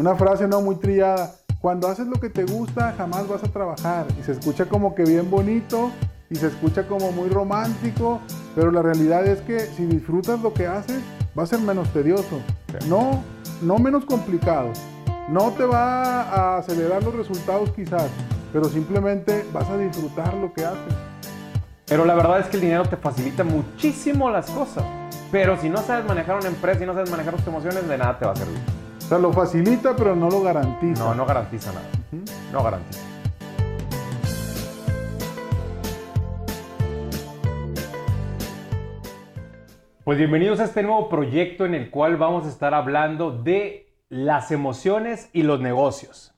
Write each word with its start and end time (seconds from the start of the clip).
una 0.00 0.14
frase 0.14 0.48
no 0.48 0.62
muy 0.62 0.76
trillada. 0.76 1.34
Cuando 1.60 1.86
haces 1.86 2.06
lo 2.06 2.18
que 2.18 2.30
te 2.30 2.44
gusta, 2.44 2.94
jamás 2.96 3.28
vas 3.28 3.44
a 3.44 3.48
trabajar. 3.48 4.06
Y 4.18 4.22
se 4.22 4.32
escucha 4.32 4.64
como 4.64 4.94
que 4.94 5.04
bien 5.04 5.30
bonito 5.30 5.90
y 6.30 6.36
se 6.36 6.46
escucha 6.46 6.88
como 6.88 7.12
muy 7.12 7.28
romántico, 7.28 8.18
pero 8.54 8.70
la 8.70 8.80
realidad 8.80 9.26
es 9.26 9.42
que 9.42 9.60
si 9.60 9.84
disfrutas 9.84 10.40
lo 10.40 10.54
que 10.54 10.66
haces, 10.66 11.02
va 11.38 11.42
a 11.42 11.46
ser 11.46 11.58
menos 11.58 11.92
tedioso. 11.92 12.40
No, 12.88 13.22
no 13.60 13.76
menos 13.76 14.06
complicado. 14.06 14.72
No 15.28 15.50
te 15.50 15.64
va 15.64 16.22
a 16.22 16.56
acelerar 16.56 17.02
los 17.02 17.14
resultados 17.14 17.70
quizás, 17.72 18.08
pero 18.54 18.64
simplemente 18.70 19.44
vas 19.52 19.68
a 19.68 19.76
disfrutar 19.76 20.32
lo 20.32 20.50
que 20.54 20.64
haces. 20.64 20.94
Pero 21.84 22.06
la 22.06 22.14
verdad 22.14 22.40
es 22.40 22.46
que 22.46 22.56
el 22.56 22.62
dinero 22.62 22.88
te 22.88 22.96
facilita 22.96 23.44
muchísimo 23.44 24.30
las 24.30 24.50
cosas. 24.50 24.84
Pero 25.30 25.58
si 25.60 25.68
no 25.68 25.76
sabes 25.82 26.06
manejar 26.06 26.36
una 26.36 26.48
empresa 26.48 26.82
y 26.82 26.86
no 26.86 26.94
sabes 26.94 27.10
manejar 27.10 27.36
tus 27.36 27.46
emociones, 27.46 27.86
de 27.86 27.98
nada 27.98 28.18
te 28.18 28.24
va 28.24 28.32
a 28.32 28.36
servir. 28.36 28.79
O 29.10 29.12
sea, 29.12 29.18
lo 29.18 29.32
facilita, 29.32 29.96
pero 29.96 30.14
no 30.14 30.30
lo 30.30 30.40
garantiza. 30.40 31.02
No, 31.02 31.14
no 31.16 31.26
garantiza 31.26 31.72
nada. 31.72 31.88
No 32.52 32.62
garantiza. 32.62 33.00
Pues 40.04 40.16
bienvenidos 40.16 40.60
a 40.60 40.64
este 40.66 40.84
nuevo 40.84 41.08
proyecto 41.08 41.66
en 41.66 41.74
el 41.74 41.90
cual 41.90 42.18
vamos 42.18 42.46
a 42.46 42.50
estar 42.50 42.72
hablando 42.72 43.32
de 43.32 43.92
las 44.08 44.52
emociones 44.52 45.28
y 45.32 45.42
los 45.42 45.60
negocios. 45.60 46.32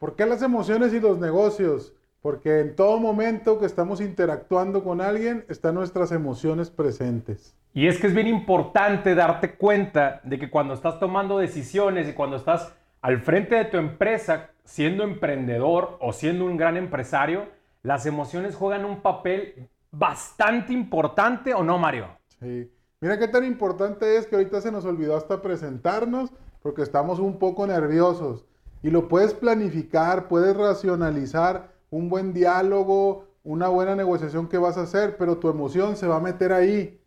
¿Por 0.00 0.16
qué 0.16 0.26
las 0.26 0.42
emociones 0.42 0.92
y 0.94 0.98
los 0.98 1.20
negocios? 1.20 1.94
Porque 2.22 2.58
en 2.58 2.74
todo 2.74 2.98
momento 2.98 3.60
que 3.60 3.66
estamos 3.66 4.00
interactuando 4.00 4.82
con 4.82 5.00
alguien 5.00 5.44
están 5.48 5.76
nuestras 5.76 6.10
emociones 6.10 6.70
presentes. 6.70 7.54
Y 7.76 7.88
es 7.88 7.98
que 7.98 8.06
es 8.06 8.14
bien 8.14 8.26
importante 8.26 9.14
darte 9.14 9.54
cuenta 9.54 10.22
de 10.24 10.38
que 10.38 10.48
cuando 10.48 10.72
estás 10.72 10.98
tomando 10.98 11.36
decisiones 11.36 12.08
y 12.08 12.14
cuando 12.14 12.36
estás 12.36 12.72
al 13.02 13.20
frente 13.20 13.54
de 13.54 13.66
tu 13.66 13.76
empresa, 13.76 14.48
siendo 14.64 15.04
emprendedor 15.04 15.98
o 16.00 16.14
siendo 16.14 16.46
un 16.46 16.56
gran 16.56 16.78
empresario, 16.78 17.44
las 17.82 18.06
emociones 18.06 18.56
juegan 18.56 18.86
un 18.86 19.02
papel 19.02 19.68
bastante 19.90 20.72
importante, 20.72 21.52
¿o 21.52 21.62
no, 21.62 21.76
Mario? 21.76 22.06
Sí. 22.40 22.72
Mira 23.02 23.18
qué 23.18 23.28
tan 23.28 23.44
importante 23.44 24.16
es 24.16 24.26
que 24.26 24.36
ahorita 24.36 24.62
se 24.62 24.72
nos 24.72 24.86
olvidó 24.86 25.14
hasta 25.14 25.42
presentarnos 25.42 26.32
porque 26.62 26.80
estamos 26.80 27.18
un 27.18 27.38
poco 27.38 27.66
nerviosos. 27.66 28.46
Y 28.82 28.88
lo 28.88 29.06
puedes 29.06 29.34
planificar, 29.34 30.28
puedes 30.28 30.56
racionalizar 30.56 31.74
un 31.90 32.08
buen 32.08 32.32
diálogo, 32.32 33.26
una 33.44 33.68
buena 33.68 33.94
negociación 33.94 34.48
que 34.48 34.56
vas 34.56 34.78
a 34.78 34.84
hacer, 34.84 35.18
pero 35.18 35.36
tu 35.36 35.50
emoción 35.50 35.94
se 35.94 36.06
va 36.06 36.16
a 36.16 36.20
meter 36.20 36.54
ahí 36.54 36.98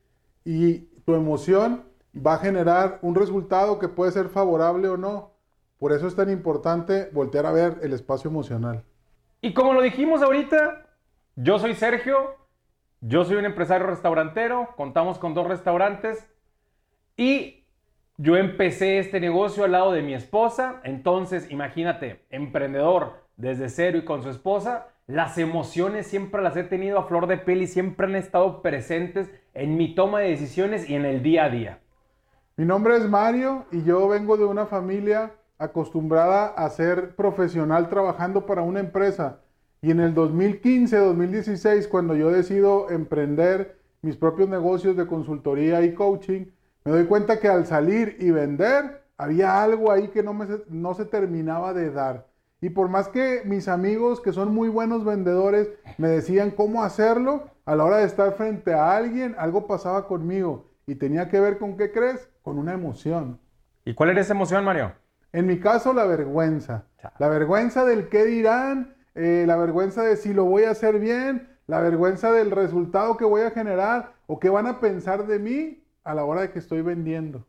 y 0.51 0.79
tu 1.05 1.13
emoción 1.13 1.83
va 2.15 2.33
a 2.33 2.37
generar 2.39 2.97
un 3.03 3.13
resultado 3.13 3.77
que 3.77 3.87
puede 3.87 4.11
ser 4.11 4.29
favorable 4.29 4.89
o 4.89 4.97
no. 4.97 5.35
Por 5.77 5.91
eso 5.91 6.07
es 6.07 6.15
tan 6.15 6.31
importante 6.31 7.07
voltear 7.13 7.45
a 7.45 7.51
ver 7.51 7.77
el 7.83 7.93
espacio 7.93 8.31
emocional. 8.31 8.83
Y 9.41 9.53
como 9.53 9.73
lo 9.73 9.81
dijimos 9.83 10.23
ahorita, 10.23 10.87
yo 11.35 11.59
soy 11.59 11.75
Sergio, 11.75 12.35
yo 12.99 13.25
soy 13.25 13.35
un 13.35 13.45
empresario 13.45 13.85
restaurantero, 13.85 14.69
contamos 14.75 15.19
con 15.19 15.35
dos 15.35 15.45
restaurantes 15.45 16.27
y 17.15 17.63
yo 18.17 18.35
empecé 18.35 18.97
este 18.97 19.19
negocio 19.19 19.65
al 19.65 19.73
lado 19.73 19.91
de 19.91 20.01
mi 20.01 20.15
esposa, 20.15 20.81
entonces 20.83 21.51
imagínate, 21.51 22.25
emprendedor 22.31 23.23
desde 23.37 23.69
cero 23.69 23.99
y 23.99 24.03
con 24.03 24.23
su 24.23 24.31
esposa, 24.31 24.87
las 25.05 25.37
emociones 25.37 26.07
siempre 26.07 26.41
las 26.41 26.57
he 26.57 26.63
tenido 26.63 26.97
a 26.97 27.03
flor 27.07 27.27
de 27.27 27.37
piel 27.37 27.61
y 27.61 27.67
siempre 27.67 28.07
han 28.07 28.15
estado 28.15 28.63
presentes 28.63 29.29
en 29.53 29.77
mi 29.77 29.95
toma 29.95 30.19
de 30.19 30.29
decisiones 30.29 30.89
y 30.89 30.95
en 30.95 31.05
el 31.05 31.23
día 31.23 31.45
a 31.45 31.49
día. 31.49 31.79
Mi 32.57 32.65
nombre 32.65 32.97
es 32.97 33.07
Mario 33.07 33.65
y 33.71 33.83
yo 33.83 34.07
vengo 34.07 34.37
de 34.37 34.45
una 34.45 34.65
familia 34.65 35.31
acostumbrada 35.57 36.47
a 36.47 36.69
ser 36.69 37.15
profesional 37.15 37.89
trabajando 37.89 38.45
para 38.45 38.61
una 38.61 38.79
empresa. 38.79 39.39
Y 39.81 39.91
en 39.91 39.99
el 39.99 40.13
2015-2016, 40.15 41.87
cuando 41.87 42.15
yo 42.15 42.31
decido 42.31 42.89
emprender 42.89 43.77
mis 44.01 44.15
propios 44.15 44.49
negocios 44.49 44.97
de 44.97 45.07
consultoría 45.07 45.81
y 45.83 45.93
coaching, 45.93 46.45
me 46.85 46.91
doy 46.91 47.05
cuenta 47.05 47.39
que 47.39 47.47
al 47.47 47.65
salir 47.65 48.17
y 48.19 48.31
vender, 48.31 49.03
había 49.17 49.61
algo 49.61 49.91
ahí 49.91 50.07
que 50.07 50.23
no, 50.23 50.33
me, 50.33 50.47
no 50.69 50.93
se 50.93 51.05
terminaba 51.05 51.73
de 51.73 51.91
dar. 51.91 52.27
Y 52.61 52.69
por 52.69 52.89
más 52.89 53.07
que 53.07 53.41
mis 53.45 53.67
amigos, 53.67 54.19
que 54.19 54.33
son 54.33 54.53
muy 54.53 54.69
buenos 54.69 55.05
vendedores, 55.05 55.69
me 55.97 56.09
decían 56.09 56.51
cómo 56.51 56.83
hacerlo, 56.83 57.49
a 57.69 57.75
la 57.75 57.85
hora 57.85 57.97
de 57.97 58.05
estar 58.05 58.33
frente 58.33 58.73
a 58.73 58.97
alguien, 58.97 59.35
algo 59.37 59.67
pasaba 59.67 60.07
conmigo. 60.07 60.71
Y 60.87 60.95
tenía 60.95 61.29
que 61.29 61.39
ver 61.39 61.59
con 61.59 61.77
qué 61.77 61.91
crees, 61.91 62.27
con 62.41 62.57
una 62.57 62.73
emoción. 62.73 63.39
¿Y 63.85 63.93
cuál 63.93 64.09
era 64.09 64.21
esa 64.21 64.33
emoción, 64.33 64.65
Mario? 64.65 64.93
En 65.33 65.45
mi 65.45 65.59
caso, 65.59 65.93
la 65.93 66.05
vergüenza. 66.05 66.87
La 67.19 67.29
vergüenza 67.29 67.85
del 67.85 68.09
qué 68.09 68.25
dirán, 68.25 68.95
eh, 69.13 69.43
la 69.45 69.55
vergüenza 69.55 70.01
de 70.01 70.17
si 70.17 70.33
lo 70.33 70.45
voy 70.45 70.63
a 70.63 70.71
hacer 70.71 70.99
bien, 70.99 71.47
la 71.67 71.79
vergüenza 71.79 72.31
del 72.31 72.49
resultado 72.49 73.17
que 73.17 73.25
voy 73.25 73.43
a 73.43 73.51
generar 73.51 74.13
o 74.25 74.39
qué 74.39 74.49
van 74.49 74.65
a 74.65 74.79
pensar 74.79 75.27
de 75.27 75.37
mí 75.37 75.83
a 76.03 76.15
la 76.15 76.25
hora 76.25 76.41
de 76.41 76.51
que 76.51 76.57
estoy 76.57 76.81
vendiendo. 76.81 77.45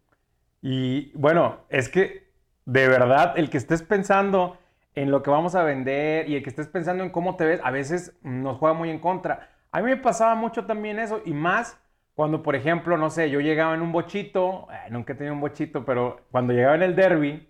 Y 0.61 1.17
bueno, 1.19 1.61
es 1.71 1.89
que 1.89 2.31
de 2.67 2.89
verdad, 2.89 3.33
el 3.39 3.49
que 3.49 3.57
estés 3.57 3.83
pensando 3.83 4.59
en 4.95 5.11
lo 5.11 5.23
que 5.23 5.31
vamos 5.31 5.55
a 5.55 5.63
vender 5.63 6.29
y 6.29 6.37
el 6.37 6.43
que 6.43 6.51
estés 6.51 6.69
pensando 6.69 7.05
en 7.05 7.09
cómo 7.09 7.37
te 7.37 7.47
ves, 7.47 7.61
a 7.65 7.71
veces 7.71 8.13
nos 8.23 8.59
juega 8.59 8.75
muy 8.75 8.91
en 8.91 8.99
contra. 8.99 9.49
A 9.73 9.81
mí 9.81 9.87
me 9.87 9.97
pasaba 9.97 10.35
mucho 10.35 10.67
también 10.67 10.99
eso 10.99 11.23
y 11.25 11.33
más 11.33 11.81
cuando, 12.15 12.43
por 12.43 12.57
ejemplo, 12.57 12.97
no 12.99 13.09
sé, 13.11 13.31
yo 13.31 13.41
llegaba 13.41 13.75
en 13.75 13.83
un 13.83 13.93
bochito, 13.93 14.67
eh, 14.73 14.91
nunca 14.91 15.13
he 15.13 15.17
tenido 15.17 15.35
un 15.35 15.41
bochito, 15.41 15.85
pero 15.85 16.21
cuando 16.31 16.53
llegaba 16.53 16.75
en 16.75 16.83
el 16.83 16.97
derby 16.97 17.49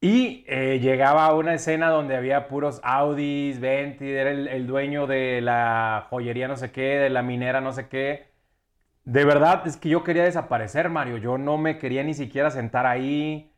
y 0.00 0.44
eh, 0.48 0.78
llegaba 0.80 1.26
a 1.26 1.34
una 1.34 1.54
escena 1.54 1.90
donde 1.90 2.16
había 2.16 2.48
puros 2.48 2.80
Audis, 2.84 3.60
Venti, 3.60 4.08
era 4.10 4.30
el, 4.30 4.48
el 4.48 4.66
dueño 4.66 5.06
de 5.06 5.40
la 5.40 6.06
joyería 6.10 6.48
no 6.48 6.56
sé 6.56 6.70
qué, 6.72 6.82
de 6.98 7.10
la 7.10 7.22
minera 7.22 7.60
no 7.60 7.72
sé 7.72 7.88
qué. 7.88 8.28
De 9.04 9.24
verdad 9.24 9.66
es 9.66 9.76
que 9.76 9.88
yo 9.90 10.04
quería 10.04 10.24
desaparecer, 10.24 10.90
Mario. 10.90 11.18
Yo 11.18 11.38
no 11.38 11.58
me 11.58 11.78
quería 11.78 12.02
ni 12.04 12.14
siquiera 12.14 12.50
sentar 12.50 12.86
ahí 12.86 13.52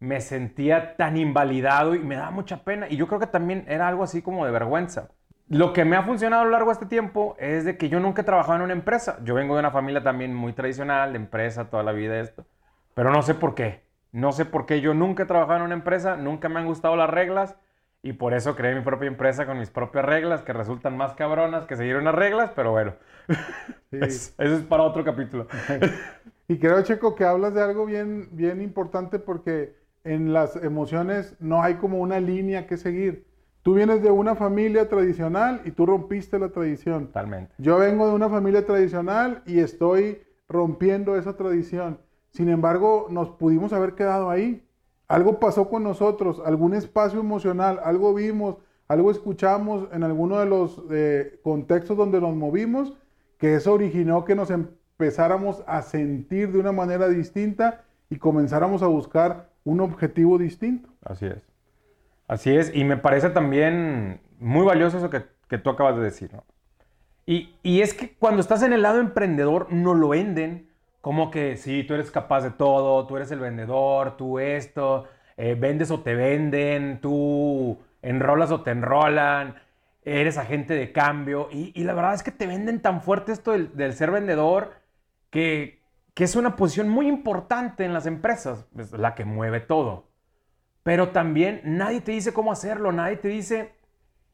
me 0.00 0.20
sentía 0.20 0.96
tan 0.96 1.16
invalidado 1.18 1.94
y 1.96 2.00
me 2.00 2.16
daba 2.16 2.30
mucha 2.32 2.64
pena. 2.64 2.88
Y 2.90 2.96
yo 2.98 3.08
creo 3.08 3.20
que 3.20 3.26
también 3.28 3.64
era 3.68 3.88
algo 3.88 4.04
así 4.04 4.22
como 4.22 4.46
de 4.46 4.52
vergüenza. 4.52 5.10
Lo 5.48 5.72
que 5.72 5.84
me 5.84 5.96
ha 5.96 6.02
funcionado 6.02 6.42
a 6.42 6.44
lo 6.44 6.50
largo 6.50 6.68
de 6.68 6.72
este 6.74 6.86
tiempo 6.86 7.36
es 7.38 7.64
de 7.64 7.76
que 7.76 7.88
yo 7.88 8.00
nunca 8.00 8.22
he 8.22 8.24
trabajado 8.24 8.56
en 8.56 8.62
una 8.62 8.72
empresa. 8.72 9.18
Yo 9.22 9.34
vengo 9.34 9.54
de 9.54 9.60
una 9.60 9.70
familia 9.70 10.02
también 10.02 10.34
muy 10.34 10.52
tradicional, 10.52 11.12
de 11.12 11.18
empresa, 11.18 11.70
toda 11.70 11.84
la 11.84 11.92
vida 11.92 12.18
esto. 12.18 12.44
Pero 12.94 13.12
no 13.12 13.22
sé 13.22 13.34
por 13.34 13.54
qué. 13.54 13.82
No 14.10 14.32
sé 14.32 14.44
por 14.44 14.66
qué 14.66 14.80
yo 14.80 14.94
nunca 14.94 15.22
he 15.24 15.26
trabajado 15.26 15.58
en 15.58 15.66
una 15.66 15.74
empresa, 15.74 16.16
nunca 16.16 16.48
me 16.48 16.58
han 16.58 16.66
gustado 16.66 16.96
las 16.96 17.10
reglas 17.10 17.56
y 18.02 18.14
por 18.14 18.34
eso 18.34 18.56
creé 18.56 18.74
mi 18.74 18.82
propia 18.82 19.08
empresa 19.08 19.46
con 19.46 19.58
mis 19.58 19.70
propias 19.70 20.04
reglas 20.04 20.42
que 20.42 20.52
resultan 20.52 20.96
más 20.96 21.14
cabronas 21.14 21.66
que 21.66 21.76
seguir 21.76 21.96
unas 21.96 22.14
reglas, 22.14 22.50
pero 22.54 22.70
bueno, 22.70 22.94
eso 23.90 24.32
es 24.38 24.62
para 24.62 24.84
otro 24.84 25.04
capítulo. 25.04 25.46
y 26.48 26.58
creo, 26.58 26.82
Checo, 26.82 27.14
que 27.14 27.24
hablas 27.24 27.54
de 27.54 27.62
algo 27.62 27.84
bien, 27.84 28.28
bien 28.32 28.62
importante 28.62 29.18
porque 29.18 29.76
en 30.04 30.32
las 30.32 30.56
emociones 30.56 31.36
no 31.40 31.62
hay 31.62 31.74
como 31.74 31.98
una 31.98 32.20
línea 32.20 32.66
que 32.66 32.76
seguir. 32.76 33.26
Tú 33.66 33.74
vienes 33.74 34.00
de 34.00 34.12
una 34.12 34.36
familia 34.36 34.88
tradicional 34.88 35.60
y 35.64 35.72
tú 35.72 35.86
rompiste 35.86 36.38
la 36.38 36.50
tradición. 36.50 37.06
Totalmente. 37.06 37.52
Yo 37.58 37.78
vengo 37.78 38.06
de 38.06 38.14
una 38.14 38.28
familia 38.28 38.64
tradicional 38.64 39.42
y 39.44 39.58
estoy 39.58 40.22
rompiendo 40.48 41.16
esa 41.16 41.36
tradición. 41.36 41.98
Sin 42.30 42.48
embargo, 42.48 43.08
nos 43.10 43.30
pudimos 43.30 43.72
haber 43.72 43.94
quedado 43.96 44.30
ahí. 44.30 44.64
Algo 45.08 45.40
pasó 45.40 45.68
con 45.68 45.82
nosotros, 45.82 46.40
algún 46.46 46.74
espacio 46.74 47.18
emocional, 47.18 47.80
algo 47.82 48.14
vimos, 48.14 48.54
algo 48.86 49.10
escuchamos 49.10 49.88
en 49.92 50.04
alguno 50.04 50.38
de 50.38 50.46
los 50.46 50.80
eh, 50.92 51.40
contextos 51.42 51.96
donde 51.96 52.20
nos 52.20 52.36
movimos, 52.36 52.92
que 53.36 53.56
eso 53.56 53.72
originó 53.72 54.24
que 54.24 54.36
nos 54.36 54.52
empezáramos 54.52 55.64
a 55.66 55.82
sentir 55.82 56.52
de 56.52 56.60
una 56.60 56.70
manera 56.70 57.08
distinta 57.08 57.82
y 58.10 58.18
comenzáramos 58.18 58.84
a 58.84 58.86
buscar 58.86 59.50
un 59.64 59.80
objetivo 59.80 60.38
distinto. 60.38 60.88
Así 61.02 61.26
es. 61.26 61.55
Así 62.28 62.56
es, 62.56 62.74
y 62.74 62.84
me 62.84 62.96
parece 62.96 63.30
también 63.30 64.20
muy 64.38 64.64
valioso 64.64 64.98
eso 64.98 65.10
que, 65.10 65.58
tú 65.58 65.70
acabas 65.70 65.96
de 65.96 66.02
decir. 66.02 66.30
Y, 67.24 67.80
es 67.80 67.94
que 67.94 68.14
cuando 68.16 68.40
estás 68.40 68.62
en 68.62 68.72
el 68.72 68.82
lado 68.82 69.00
emprendedor, 69.00 69.72
no 69.72 69.94
lo 69.94 70.08
venden 70.08 70.70
como 71.00 71.30
que 71.30 71.56
sí, 71.56 71.84
tú 71.84 71.94
eres 71.94 72.10
capaz 72.10 72.42
de 72.42 72.50
todo, 72.50 73.06
tú 73.06 73.16
eres 73.16 73.30
el 73.30 73.38
vendedor, 73.38 74.16
tú 74.16 74.40
esto, 74.40 75.04
eh, 75.36 75.54
vendes 75.54 75.92
o 75.92 76.00
te 76.00 76.16
venden, 76.16 77.00
tú 77.00 77.78
enrolas 78.02 78.50
o 78.50 78.62
te 78.62 78.72
enrolan, 78.72 79.54
eres 80.02 80.36
agente 80.36 80.74
de 80.74 80.90
cambio. 80.92 81.48
Y, 81.52 81.84
la 81.84 81.94
verdad 81.94 82.14
es 82.14 82.24
que 82.24 82.32
te 82.32 82.48
venden 82.48 82.82
tan 82.82 83.02
fuerte 83.02 83.32
esto 83.32 83.52
del, 83.52 83.76
del 83.76 83.92
ser 83.92 84.10
vendedor 84.10 84.72
que, 85.30 85.80
que 86.14 86.24
es 86.24 86.34
una 86.34 86.56
posición 86.56 86.88
muy 86.88 87.06
importante 87.06 87.84
en 87.84 87.92
las 87.92 88.06
empresas, 88.06 88.66
es 88.76 88.92
la 88.92 89.14
que 89.14 89.24
mueve 89.24 89.60
todo. 89.60 90.05
Pero 90.86 91.08
también 91.08 91.62
nadie 91.64 92.00
te 92.00 92.12
dice 92.12 92.32
cómo 92.32 92.52
hacerlo, 92.52 92.92
nadie 92.92 93.16
te 93.16 93.26
dice 93.26 93.72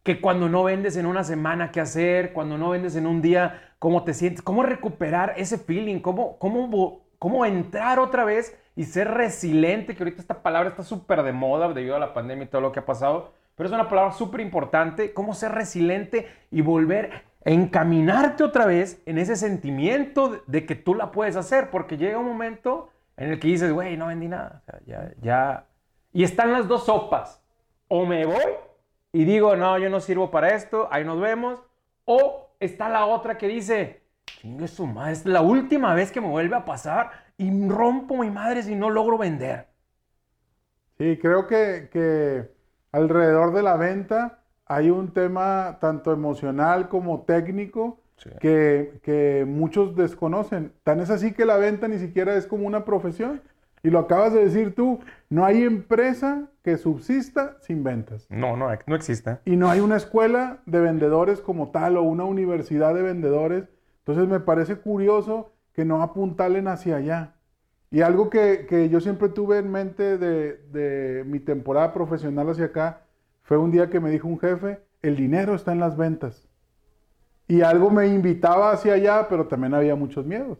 que 0.02 0.20
cuando 0.20 0.50
no 0.50 0.62
vendes 0.64 0.98
en 0.98 1.06
una 1.06 1.24
semana 1.24 1.72
qué 1.72 1.80
hacer, 1.80 2.34
cuando 2.34 2.58
no 2.58 2.68
vendes 2.68 2.94
en 2.94 3.06
un 3.06 3.22
día, 3.22 3.72
cómo 3.78 4.04
te 4.04 4.12
sientes, 4.12 4.42
cómo 4.42 4.62
recuperar 4.62 5.32
ese 5.38 5.56
feeling, 5.56 6.00
cómo, 6.00 6.38
cómo, 6.38 7.06
cómo 7.18 7.46
entrar 7.46 7.98
otra 7.98 8.26
vez 8.26 8.54
y 8.76 8.84
ser 8.84 9.08
resiliente, 9.08 9.96
que 9.96 10.02
ahorita 10.02 10.20
esta 10.20 10.42
palabra 10.42 10.68
está 10.68 10.82
súper 10.82 11.22
de 11.22 11.32
moda 11.32 11.72
debido 11.72 11.96
a 11.96 11.98
la 11.98 12.12
pandemia 12.12 12.44
y 12.44 12.48
todo 12.48 12.60
lo 12.60 12.70
que 12.70 12.80
ha 12.80 12.84
pasado, 12.84 13.32
pero 13.54 13.70
es 13.70 13.74
una 13.74 13.88
palabra 13.88 14.12
súper 14.12 14.42
importante, 14.42 15.14
cómo 15.14 15.32
ser 15.32 15.52
resiliente 15.52 16.28
y 16.50 16.60
volver 16.60 17.12
a 17.46 17.50
encaminarte 17.50 18.44
otra 18.44 18.66
vez 18.66 19.02
en 19.06 19.16
ese 19.16 19.36
sentimiento 19.36 20.42
de 20.46 20.66
que 20.66 20.74
tú 20.74 20.94
la 20.94 21.12
puedes 21.12 21.36
hacer, 21.36 21.70
porque 21.70 21.96
llega 21.96 22.18
un 22.18 22.26
momento 22.26 22.90
en 23.16 23.30
el 23.30 23.40
que 23.40 23.48
dices, 23.48 23.72
güey, 23.72 23.96
no 23.96 24.08
vendí 24.08 24.28
nada, 24.28 24.62
ya, 24.84 25.14
ya, 25.22 25.64
y 26.12 26.24
están 26.24 26.52
las 26.52 26.68
dos 26.68 26.84
sopas, 26.86 27.42
o 27.88 28.06
me 28.06 28.24
voy 28.26 28.52
y 29.12 29.24
digo, 29.24 29.56
no, 29.56 29.78
yo 29.78 29.90
no 29.90 30.00
sirvo 30.00 30.30
para 30.30 30.54
esto, 30.54 30.88
ahí 30.90 31.04
nos 31.04 31.20
vemos, 31.20 31.62
o 32.04 32.50
está 32.60 32.88
la 32.88 33.06
otra 33.06 33.36
que 33.36 33.48
dice, 33.48 34.02
chingue 34.24 34.68
su 34.68 34.86
madre, 34.86 35.12
es 35.12 35.26
la 35.26 35.42
última 35.42 35.94
vez 35.94 36.10
que 36.10 36.20
me 36.20 36.28
vuelve 36.28 36.56
a 36.56 36.64
pasar 36.64 37.10
y 37.36 37.68
rompo 37.68 38.16
mi 38.16 38.30
madre 38.30 38.62
si 38.62 38.74
no 38.74 38.90
logro 38.90 39.18
vender. 39.18 39.68
Sí, 40.98 41.18
creo 41.20 41.46
que, 41.46 41.88
que 41.92 42.50
alrededor 42.92 43.52
de 43.52 43.62
la 43.62 43.76
venta 43.76 44.44
hay 44.66 44.90
un 44.90 45.12
tema 45.12 45.78
tanto 45.80 46.12
emocional 46.12 46.88
como 46.88 47.22
técnico 47.22 48.00
que, 48.40 49.00
que, 49.02 49.44
muchos 49.46 49.96
desconocen. 49.96 50.72
Tan 50.84 51.00
es 51.00 51.10
así 51.10 51.32
que 51.32 51.44
la 51.44 51.56
venta 51.56 51.88
ni 51.88 51.98
siquiera 51.98 52.36
es 52.36 52.46
como 52.46 52.66
una 52.66 52.84
profesión. 52.84 53.42
Y 53.82 53.90
lo 53.90 53.98
acabas 53.98 54.32
de 54.32 54.44
decir 54.44 54.74
tú, 54.74 55.00
no 55.28 55.44
hay 55.44 55.64
empresa 55.64 56.48
que 56.62 56.76
subsista 56.76 57.56
sin 57.60 57.82
ventas. 57.82 58.26
No, 58.30 58.56
no, 58.56 58.68
no 58.86 58.94
existe. 58.94 59.38
Y 59.44 59.56
no 59.56 59.70
hay 59.70 59.80
una 59.80 59.96
escuela 59.96 60.58
de 60.66 60.80
vendedores 60.80 61.40
como 61.40 61.70
tal 61.70 61.96
o 61.96 62.02
una 62.02 62.24
universidad 62.24 62.94
de 62.94 63.02
vendedores. 63.02 63.64
Entonces 63.98 64.28
me 64.28 64.38
parece 64.38 64.76
curioso 64.76 65.52
que 65.72 65.84
no 65.84 66.02
apuntalen 66.02 66.68
hacia 66.68 66.96
allá. 66.96 67.34
Y 67.90 68.02
algo 68.02 68.30
que, 68.30 68.66
que 68.68 68.88
yo 68.88 69.00
siempre 69.00 69.28
tuve 69.28 69.58
en 69.58 69.70
mente 69.70 70.16
de, 70.16 70.56
de, 70.72 71.24
mi 71.24 71.40
temporada 71.40 71.92
profesional 71.92 72.48
hacia 72.48 72.66
acá 72.66 73.02
fue 73.42 73.58
un 73.58 73.70
día 73.70 73.90
que 73.90 74.00
me 74.00 74.10
dijo 74.10 74.28
un 74.28 74.38
jefe, 74.38 74.80
el 75.02 75.16
dinero 75.16 75.54
está 75.54 75.72
en 75.72 75.80
las 75.80 75.96
ventas. 75.96 76.48
Y 77.48 77.62
algo 77.62 77.90
me 77.90 78.06
invitaba 78.06 78.70
hacia 78.70 78.94
allá, 78.94 79.26
pero 79.28 79.46
también 79.46 79.74
había 79.74 79.96
muchos 79.96 80.24
miedos. 80.24 80.58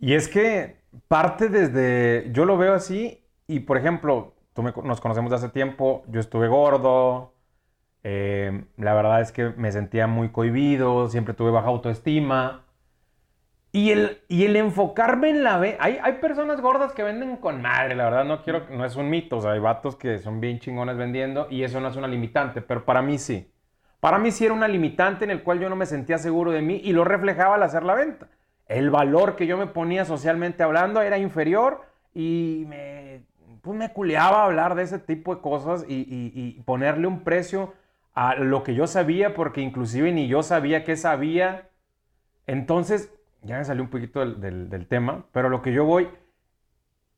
Y 0.00 0.14
es 0.14 0.26
que 0.26 0.79
parte 1.08 1.48
desde, 1.48 2.30
yo 2.32 2.44
lo 2.44 2.56
veo 2.56 2.74
así, 2.74 3.24
y 3.46 3.60
por 3.60 3.76
ejemplo, 3.76 4.34
tú 4.54 4.62
nos 4.62 5.00
conocemos 5.00 5.30
de 5.30 5.36
hace 5.36 5.48
tiempo, 5.48 6.02
yo 6.08 6.20
estuve 6.20 6.48
gordo, 6.48 7.34
eh, 8.02 8.64
la 8.76 8.94
verdad 8.94 9.20
es 9.20 9.32
que 9.32 9.50
me 9.50 9.72
sentía 9.72 10.06
muy 10.06 10.30
cohibido, 10.30 11.08
siempre 11.08 11.34
tuve 11.34 11.50
baja 11.50 11.68
autoestima. 11.68 12.64
Y 13.72 13.90
el, 13.92 14.22
y 14.26 14.46
el 14.46 14.56
enfocarme 14.56 15.30
en 15.30 15.44
la 15.44 15.60
hay, 15.60 15.76
hay 16.02 16.14
personas 16.14 16.60
gordas 16.60 16.92
que 16.92 17.04
venden 17.04 17.36
con 17.36 17.62
madre, 17.62 17.94
la 17.94 18.04
verdad 18.04 18.24
no 18.24 18.42
quiero, 18.42 18.66
no 18.68 18.84
es 18.84 18.96
un 18.96 19.08
mito, 19.08 19.36
o 19.36 19.40
sea, 19.40 19.52
hay 19.52 19.60
vatos 19.60 19.94
que 19.94 20.18
son 20.18 20.40
bien 20.40 20.58
chingones 20.58 20.96
vendiendo 20.96 21.46
y 21.50 21.62
eso 21.62 21.80
no 21.80 21.86
es 21.86 21.94
una 21.94 22.08
limitante, 22.08 22.62
pero 22.62 22.84
para 22.84 23.00
mí 23.00 23.16
sí. 23.18 23.52
Para 24.00 24.18
mí 24.18 24.32
sí 24.32 24.44
era 24.44 24.54
una 24.54 24.66
limitante 24.66 25.24
en 25.24 25.30
el 25.30 25.44
cual 25.44 25.60
yo 25.60 25.68
no 25.68 25.76
me 25.76 25.86
sentía 25.86 26.18
seguro 26.18 26.50
de 26.50 26.62
mí 26.62 26.80
y 26.82 26.92
lo 26.92 27.04
reflejaba 27.04 27.54
al 27.54 27.62
hacer 27.62 27.84
la 27.84 27.94
venta 27.94 28.28
el 28.70 28.88
valor 28.88 29.34
que 29.34 29.48
yo 29.48 29.58
me 29.58 29.66
ponía 29.66 30.04
socialmente 30.04 30.62
hablando 30.62 31.02
era 31.02 31.18
inferior 31.18 31.82
y 32.14 32.64
me, 32.68 33.22
pues 33.62 33.76
me 33.76 33.92
culeaba 33.92 34.44
hablar 34.44 34.76
de 34.76 34.84
ese 34.84 35.00
tipo 35.00 35.34
de 35.34 35.40
cosas 35.42 35.84
y, 35.88 36.52
ponerle 36.64 37.08
un 37.08 37.24
precio 37.24 37.74
a 38.14 38.36
lo 38.36 38.62
que 38.62 38.74
yo 38.74 38.86
sabía, 38.86 39.34
porque 39.34 39.60
inclusive 39.60 40.12
ni 40.12 40.28
yo 40.28 40.44
sabía 40.44 40.84
qué 40.84 40.96
sabía. 40.96 41.68
Entonces, 42.46 43.12
ya 43.42 43.58
me 43.58 43.64
salió 43.64 43.82
un 43.82 43.90
poquito 43.90 44.20
del, 44.20 44.70
del 44.70 44.86
tema, 44.86 45.24
pero 45.32 45.48
lo 45.48 45.62
que 45.62 45.72
yo 45.72 45.84
voy 45.84 46.08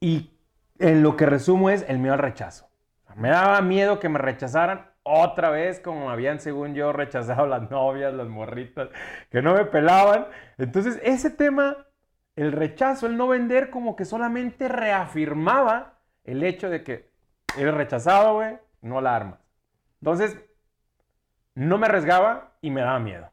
y 0.01 0.31
en 0.79 1.03
lo 1.03 1.17
que 1.19 1.27
resumo 1.27 1.69
es 1.69 1.85
el 1.87 1.99
miedo 1.99 2.15
al 2.15 2.21
rechazo. 2.21 2.71
Me 3.15 3.29
daba 3.29 3.61
miedo 3.61 4.01
que 4.01 4.09
me 4.09 4.19
rechazaran 4.19 4.92
otra 5.05 5.51
vez 5.51 5.81
como 5.81 6.11
habían, 6.11 6.41
según 6.41 6.75
yo, 6.75 6.93
rechazado 6.93 7.47
las 7.47 7.71
novias, 7.71 8.15
las 8.15 8.29
morritas, 8.29 8.89
que 9.31 9.43
no 9.43 9.55
me 9.55 9.65
pelaban. 9.65 10.27
Entonces, 10.59 11.01
ese 11.03 11.31
tema, 11.31 11.87
el 12.37 12.53
rechazo, 12.53 13.07
el 13.07 13.17
no 13.17 13.29
vender, 13.29 13.71
como 13.71 13.97
que 13.97 14.05
solamente 14.05 14.69
reafirmaba 14.69 15.99
el 16.25 16.43
hecho 16.43 16.71
de 16.71 16.85
que 16.85 17.11
eres 17.59 17.75
rechazado, 17.75 18.37
güey, 18.37 18.59
no 18.81 19.01
la 19.01 19.17
armas. 19.17 19.39
Entonces, 20.01 20.37
no 21.55 21.79
me 21.79 21.87
arriesgaba 21.87 22.53
y 22.61 22.71
me 22.71 22.81
daba 22.81 22.99
miedo. 22.99 23.29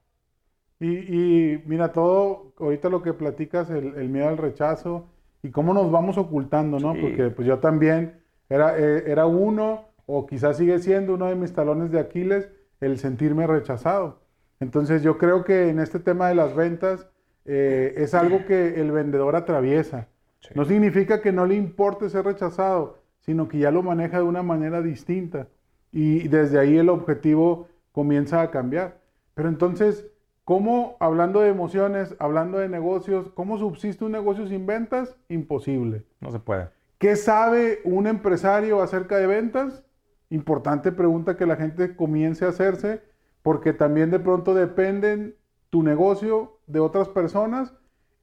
Y, 0.81 1.62
mira, 1.65 1.92
todo, 1.92 2.54
ahorita 2.57 2.89
lo 2.89 3.01
que 3.01 3.13
platicas, 3.13 3.69
el, 3.69 4.10
miedo 4.10 4.30
al 4.30 4.38
rechazo 4.38 5.10
y 5.44 5.51
cómo 5.51 5.74
nos 5.74 5.92
vamos 5.92 6.18
ocultando, 6.18 6.80
¿no? 6.80 6.94
Porque 6.94 7.30
pues 7.31 7.45
yo 7.45 7.60
también 7.60 8.22
era, 8.50 8.77
eh, 8.77 9.04
era 9.07 9.25
uno 9.25 9.88
o 10.11 10.25
quizás 10.25 10.57
sigue 10.57 10.79
siendo 10.79 11.13
uno 11.13 11.27
de 11.27 11.35
mis 11.35 11.53
talones 11.53 11.91
de 11.91 12.00
Aquiles 12.00 12.50
el 12.81 12.97
sentirme 12.97 13.45
rechazado. 13.45 14.21
Entonces 14.59 15.03
yo 15.03 15.19
creo 15.19 15.44
que 15.44 15.69
en 15.69 15.79
este 15.79 16.00
tema 16.00 16.29
de 16.29 16.35
las 16.35 16.56
ventas 16.56 17.07
eh, 17.45 17.94
es 17.95 18.15
algo 18.15 18.44
que 18.45 18.81
el 18.81 18.91
vendedor 18.91 19.35
atraviesa. 19.35 20.07
No 20.56 20.65
significa 20.65 21.21
que 21.21 21.31
no 21.31 21.45
le 21.45 21.53
importe 21.53 22.09
ser 22.09 22.25
rechazado, 22.25 22.97
sino 23.19 23.47
que 23.47 23.59
ya 23.59 23.69
lo 23.69 23.83
maneja 23.83 24.17
de 24.17 24.23
una 24.23 24.41
manera 24.41 24.81
distinta 24.81 25.47
y 25.91 26.27
desde 26.27 26.57
ahí 26.57 26.75
el 26.77 26.89
objetivo 26.89 27.67
comienza 27.91 28.41
a 28.41 28.50
cambiar. 28.50 29.01
Pero 29.35 29.47
entonces, 29.47 30.07
¿cómo, 30.44 30.97
hablando 31.00 31.41
de 31.41 31.50
emociones, 31.50 32.15
hablando 32.17 32.57
de 32.57 32.67
negocios, 32.67 33.29
cómo 33.35 33.59
subsiste 33.59 34.05
un 34.05 34.13
negocio 34.13 34.47
sin 34.47 34.65
ventas? 34.65 35.15
Imposible. 35.27 36.03
No 36.19 36.31
se 36.31 36.39
puede. 36.39 36.69
¿Qué 36.97 37.15
sabe 37.15 37.79
un 37.83 38.07
empresario 38.07 38.81
acerca 38.81 39.17
de 39.17 39.27
ventas? 39.27 39.83
Importante 40.29 40.91
pregunta 40.91 41.37
que 41.37 41.45
la 41.45 41.55
gente 41.55 41.95
comience 41.95 42.45
a 42.45 42.49
hacerse, 42.49 43.01
porque 43.41 43.73
también 43.73 44.11
de 44.11 44.19
pronto 44.19 44.53
dependen 44.53 45.35
tu 45.69 45.83
negocio 45.83 46.59
de 46.67 46.79
otras 46.79 47.07
personas 47.07 47.73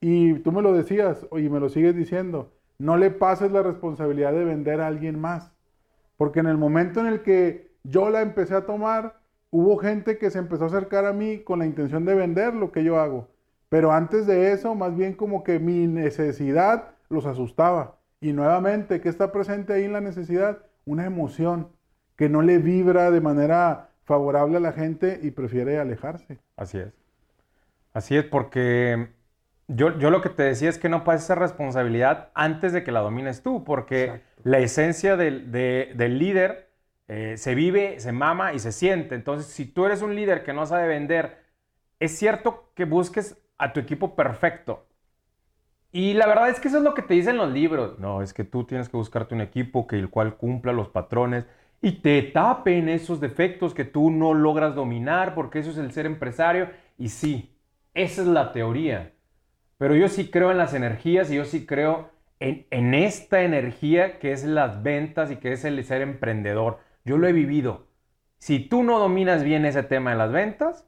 y 0.00 0.34
tú 0.40 0.52
me 0.52 0.62
lo 0.62 0.72
decías 0.72 1.26
y 1.32 1.48
me 1.48 1.60
lo 1.60 1.68
sigues 1.68 1.96
diciendo, 1.96 2.52
no 2.78 2.96
le 2.96 3.10
pases 3.10 3.50
la 3.50 3.62
responsabilidad 3.62 4.32
de 4.32 4.44
vender 4.44 4.80
a 4.80 4.86
alguien 4.86 5.18
más, 5.18 5.52
porque 6.16 6.40
en 6.40 6.46
el 6.46 6.58
momento 6.58 7.00
en 7.00 7.06
el 7.06 7.22
que 7.22 7.72
yo 7.84 8.10
la 8.10 8.22
empecé 8.22 8.54
a 8.54 8.66
tomar, 8.66 9.20
hubo 9.50 9.78
gente 9.78 10.18
que 10.18 10.30
se 10.30 10.38
empezó 10.38 10.64
a 10.64 10.68
acercar 10.68 11.06
a 11.06 11.12
mí 11.12 11.38
con 11.38 11.60
la 11.60 11.66
intención 11.66 12.04
de 12.04 12.14
vender 12.14 12.54
lo 12.54 12.72
que 12.72 12.84
yo 12.84 13.00
hago, 13.00 13.28
pero 13.68 13.92
antes 13.92 14.26
de 14.26 14.52
eso, 14.52 14.74
más 14.74 14.94
bien 14.96 15.14
como 15.14 15.42
que 15.42 15.58
mi 15.58 15.86
necesidad 15.86 16.90
los 17.08 17.26
asustaba. 17.26 17.96
Y 18.20 18.32
nuevamente, 18.32 19.00
¿qué 19.00 19.08
está 19.08 19.32
presente 19.32 19.72
ahí 19.72 19.84
en 19.84 19.92
la 19.92 20.00
necesidad? 20.00 20.58
Una 20.84 21.04
emoción 21.04 21.68
que 22.16 22.28
no 22.28 22.42
le 22.42 22.58
vibra 22.58 23.10
de 23.10 23.20
manera 23.20 23.90
favorable 24.04 24.56
a 24.56 24.60
la 24.60 24.72
gente 24.72 25.20
y 25.22 25.30
prefiere 25.30 25.78
alejarse. 25.78 26.38
Así 26.56 26.78
es. 26.78 26.92
Así 27.92 28.16
es, 28.16 28.24
porque 28.24 29.08
yo, 29.68 29.98
yo 29.98 30.10
lo 30.10 30.20
que 30.20 30.28
te 30.28 30.42
decía 30.42 30.68
es 30.68 30.78
que 30.78 30.88
no 30.88 31.04
pases 31.04 31.24
esa 31.24 31.34
responsabilidad 31.34 32.30
antes 32.34 32.72
de 32.72 32.84
que 32.84 32.92
la 32.92 33.00
domines 33.00 33.42
tú, 33.42 33.64
porque 33.64 34.20
la 34.44 34.58
esencia 34.58 35.16
del, 35.16 35.50
del 35.50 36.18
líder 36.18 36.68
eh, 37.08 37.36
se 37.36 37.54
vive, 37.54 38.00
se 38.00 38.12
mama 38.12 38.52
y 38.52 38.58
se 38.58 38.72
siente. 38.72 39.14
Entonces, 39.14 39.46
si 39.46 39.64
tú 39.66 39.86
eres 39.86 40.02
un 40.02 40.14
líder 40.14 40.44
que 40.44 40.52
no 40.52 40.66
sabe 40.66 40.88
vender, 40.88 41.38
es 42.00 42.18
cierto 42.18 42.70
que 42.74 42.84
busques 42.84 43.36
a 43.58 43.72
tu 43.72 43.80
equipo 43.80 44.14
perfecto. 44.14 44.86
Y 45.92 46.14
la 46.14 46.26
verdad 46.26 46.50
es 46.50 46.60
que 46.60 46.68
eso 46.68 46.78
es 46.78 46.82
lo 46.82 46.94
que 46.94 47.02
te 47.02 47.14
dicen 47.14 47.36
los 47.36 47.50
libros. 47.50 47.98
No, 47.98 48.22
es 48.22 48.34
que 48.34 48.44
tú 48.44 48.64
tienes 48.64 48.88
que 48.88 48.96
buscarte 48.96 49.34
un 49.34 49.40
equipo 49.40 49.86
que 49.86 49.98
el 49.98 50.10
cual 50.10 50.36
cumpla 50.36 50.72
los 50.72 50.88
patrones 50.88 51.46
y 51.82 51.92
te 52.00 52.22
tapen 52.22 52.88
esos 52.88 53.20
defectos 53.20 53.74
que 53.74 53.84
tú 53.84 54.10
no 54.10 54.34
logras 54.34 54.74
dominar, 54.74 55.34
porque 55.34 55.58
eso 55.58 55.70
es 55.70 55.78
el 55.78 55.92
ser 55.92 56.06
empresario. 56.06 56.70
Y 56.98 57.10
sí, 57.10 57.56
esa 57.94 58.22
es 58.22 58.28
la 58.28 58.52
teoría. 58.52 59.12
Pero 59.78 59.94
yo 59.94 60.08
sí 60.08 60.30
creo 60.30 60.50
en 60.50 60.58
las 60.58 60.74
energías 60.74 61.30
y 61.30 61.36
yo 61.36 61.44
sí 61.44 61.66
creo 61.66 62.10
en, 62.40 62.66
en 62.70 62.94
esta 62.94 63.42
energía 63.42 64.18
que 64.18 64.32
es 64.32 64.44
las 64.44 64.82
ventas 64.82 65.30
y 65.30 65.36
que 65.36 65.52
es 65.52 65.64
el 65.64 65.82
ser 65.84 66.02
emprendedor. 66.02 66.80
Yo 67.04 67.18
lo 67.18 67.28
he 67.28 67.32
vivido. 67.32 67.86
Si 68.38 68.60
tú 68.60 68.82
no 68.82 68.98
dominas 68.98 69.42
bien 69.42 69.64
ese 69.64 69.82
tema 69.82 70.10
de 70.10 70.16
las 70.16 70.32
ventas, 70.32 70.86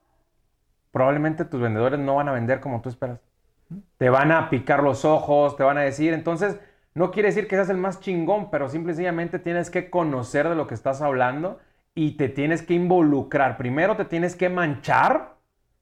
probablemente 0.90 1.44
tus 1.44 1.60
vendedores 1.60 2.00
no 2.00 2.16
van 2.16 2.28
a 2.28 2.32
vender 2.32 2.60
como 2.60 2.80
tú 2.80 2.88
esperas. 2.88 3.20
Te 3.98 4.08
van 4.08 4.32
a 4.32 4.48
picar 4.50 4.82
los 4.82 5.04
ojos, 5.04 5.56
te 5.56 5.62
van 5.62 5.78
a 5.78 5.82
decir, 5.82 6.14
entonces 6.14 6.58
no 6.94 7.10
quiere 7.10 7.28
decir 7.28 7.46
que 7.46 7.56
seas 7.56 7.70
el 7.70 7.76
más 7.76 8.00
chingón, 8.00 8.50
pero 8.50 8.68
simple 8.68 8.92
y 8.92 8.94
sencillamente 8.94 9.38
tienes 9.38 9.70
que 9.70 9.90
conocer 9.90 10.48
de 10.48 10.54
lo 10.54 10.66
que 10.66 10.74
estás 10.74 11.00
hablando 11.00 11.58
y 11.94 12.16
te 12.16 12.28
tienes 12.28 12.62
que 12.62 12.74
involucrar. 12.74 13.56
Primero 13.56 13.96
te 13.96 14.04
tienes 14.04 14.36
que 14.36 14.48
manchar 14.48 15.36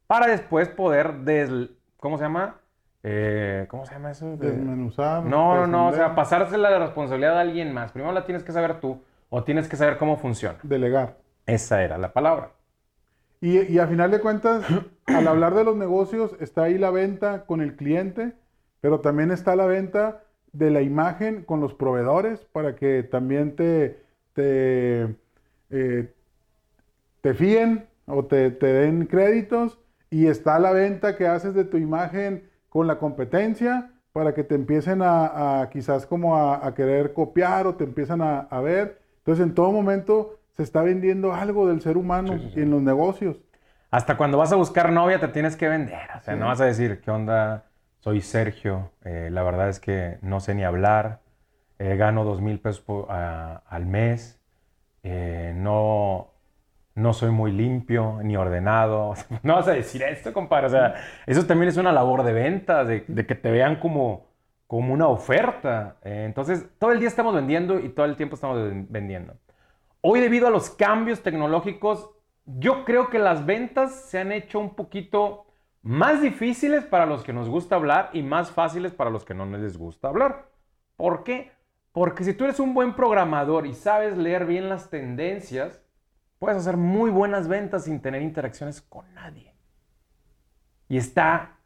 para 0.06 0.26
después 0.26 0.68
poder 0.68 1.20
des... 1.20 1.50
¿Cómo 1.98 2.18
se 2.18 2.24
llama? 2.24 2.56
Eh, 3.02 3.66
¿Cómo 3.68 3.86
se 3.86 3.94
llama 3.94 4.10
eso? 4.10 4.36
Desmenuzar. 4.36 5.24
No, 5.24 5.54
no, 5.54 5.66
no, 5.66 5.88
o 5.88 5.92
sea, 5.92 6.14
pasársela 6.14 6.70
la 6.70 6.78
responsabilidad 6.78 7.38
a 7.38 7.40
alguien 7.40 7.72
más. 7.72 7.92
Primero 7.92 8.12
la 8.12 8.24
tienes 8.24 8.42
que 8.42 8.52
saber 8.52 8.80
tú 8.80 9.00
o 9.28 9.44
tienes 9.44 9.68
que 9.68 9.76
saber 9.76 9.96
cómo 9.96 10.16
funciona. 10.16 10.58
Delegar. 10.62 11.16
Esa 11.46 11.82
era 11.82 11.98
la 11.98 12.12
palabra. 12.12 12.50
Y, 13.40 13.60
y 13.72 13.78
a 13.78 13.86
final 13.86 14.10
de 14.10 14.20
cuentas, 14.20 14.64
al 15.06 15.28
hablar 15.28 15.54
de 15.54 15.64
los 15.64 15.76
negocios, 15.76 16.34
está 16.40 16.64
ahí 16.64 16.78
la 16.78 16.90
venta 16.90 17.46
con 17.46 17.60
el 17.60 17.76
cliente, 17.76 18.32
pero 18.80 19.00
también 19.00 19.30
está 19.30 19.54
la 19.54 19.66
venta 19.66 20.22
de 20.58 20.70
la 20.70 20.80
imagen 20.82 21.42
con 21.42 21.60
los 21.60 21.74
proveedores 21.74 22.44
para 22.52 22.74
que 22.74 23.02
también 23.02 23.56
te, 23.56 24.00
te, 24.32 25.14
eh, 25.70 26.12
te 27.20 27.34
fíen 27.34 27.86
o 28.06 28.24
te, 28.24 28.50
te 28.50 28.66
den 28.66 29.06
créditos. 29.06 29.78
Y 30.08 30.28
está 30.28 30.58
la 30.58 30.72
venta 30.72 31.16
que 31.16 31.26
haces 31.26 31.54
de 31.54 31.64
tu 31.64 31.76
imagen 31.76 32.48
con 32.68 32.86
la 32.86 32.98
competencia 32.98 33.90
para 34.12 34.32
que 34.32 34.44
te 34.44 34.54
empiecen 34.54 35.02
a, 35.02 35.68
quizás 35.70 36.06
como 36.06 36.36
a, 36.36 36.74
querer 36.74 37.12
copiar 37.12 37.66
o 37.66 37.74
te 37.74 37.84
empiezan 37.84 38.22
a, 38.22 38.60
ver. 38.60 38.98
Entonces 39.18 39.44
en 39.44 39.54
todo 39.54 39.72
momento 39.72 40.38
se 40.56 40.62
está 40.62 40.80
vendiendo 40.80 41.34
algo 41.34 41.68
del 41.68 41.82
ser 41.82 41.98
humano 41.98 42.32
en 42.54 42.70
los 42.70 42.80
negocios. 42.80 43.36
Hasta 43.90 44.16
cuando 44.16 44.38
vas 44.38 44.52
a 44.52 44.56
buscar 44.56 44.90
novia 44.90 45.20
te 45.20 45.28
tienes 45.28 45.54
que 45.54 45.68
vender. 45.68 46.08
O 46.16 46.22
sea, 46.22 46.34
no 46.34 46.46
vas 46.46 46.62
a 46.62 46.64
decir, 46.64 47.00
¿qué 47.02 47.10
onda? 47.10 47.64
Soy 48.06 48.20
Sergio. 48.20 48.92
Eh, 49.04 49.30
la 49.32 49.42
verdad 49.42 49.68
es 49.68 49.80
que 49.80 50.18
no 50.22 50.38
sé 50.38 50.54
ni 50.54 50.62
hablar. 50.62 51.22
Eh, 51.80 51.96
gano 51.96 52.22
dos 52.22 52.40
mil 52.40 52.60
pesos 52.60 52.84
al 53.08 53.86
mes. 53.86 54.40
Eh, 55.02 55.52
no, 55.56 56.32
no 56.94 57.12
soy 57.12 57.32
muy 57.32 57.50
limpio 57.50 58.20
ni 58.22 58.36
ordenado. 58.36 59.14
No 59.42 59.56
vas 59.56 59.66
a 59.66 59.72
decir 59.72 60.04
esto, 60.04 60.32
compadre. 60.32 60.66
O 60.68 60.70
sea, 60.70 60.94
eso 61.26 61.46
también 61.46 61.68
es 61.68 61.78
una 61.78 61.90
labor 61.90 62.22
de 62.22 62.32
venta, 62.32 62.84
de, 62.84 63.02
que 63.04 63.34
te 63.34 63.50
vean 63.50 63.80
como, 63.80 64.28
como 64.68 64.94
una 64.94 65.08
oferta. 65.08 65.96
Eh, 66.04 66.26
entonces, 66.26 66.64
todo 66.78 66.92
el 66.92 67.00
día 67.00 67.08
estamos 67.08 67.34
vendiendo 67.34 67.80
y 67.80 67.88
todo 67.88 68.06
el 68.06 68.14
tiempo 68.14 68.36
estamos 68.36 68.70
vendiendo. 68.88 69.34
Hoy, 70.00 70.20
debido 70.20 70.46
a 70.46 70.50
los 70.50 70.70
cambios 70.70 71.24
tecnológicos, 71.24 72.08
yo 72.44 72.84
creo 72.84 73.10
que 73.10 73.18
las 73.18 73.44
ventas 73.44 73.92
se 74.08 74.20
han 74.20 74.30
hecho 74.30 74.60
un 74.60 74.76
poquito 74.76 75.45
más 75.86 76.20
difíciles 76.20 76.84
para 76.84 77.06
los 77.06 77.22
que 77.22 77.32
nos 77.32 77.48
gusta 77.48 77.76
hablar 77.76 78.10
y 78.12 78.22
más 78.22 78.50
fáciles 78.50 78.92
para 78.92 79.10
los 79.10 79.24
que 79.24 79.34
no 79.34 79.46
les 79.46 79.78
gusta 79.78 80.08
hablar. 80.08 80.50
¿Por 80.96 81.24
qué? 81.24 81.52
Porque 81.92 82.24
si 82.24 82.34
tú 82.34 82.44
eres 82.44 82.60
un 82.60 82.74
buen 82.74 82.94
programador 82.94 83.66
y 83.66 83.74
sabes 83.74 84.16
leer 84.16 84.44
bien 84.46 84.68
las 84.68 84.90
tendencias, 84.90 85.80
Puedes 86.38 86.58
hacer 86.58 86.76
muy 86.76 87.10
buenas 87.10 87.48
ventas 87.48 87.84
sin 87.84 88.00
tener 88.00 88.22
interacciones 88.22 88.82
con 88.82 89.12
nadie. 89.14 89.54
Y 90.88 90.98
está 90.98 91.58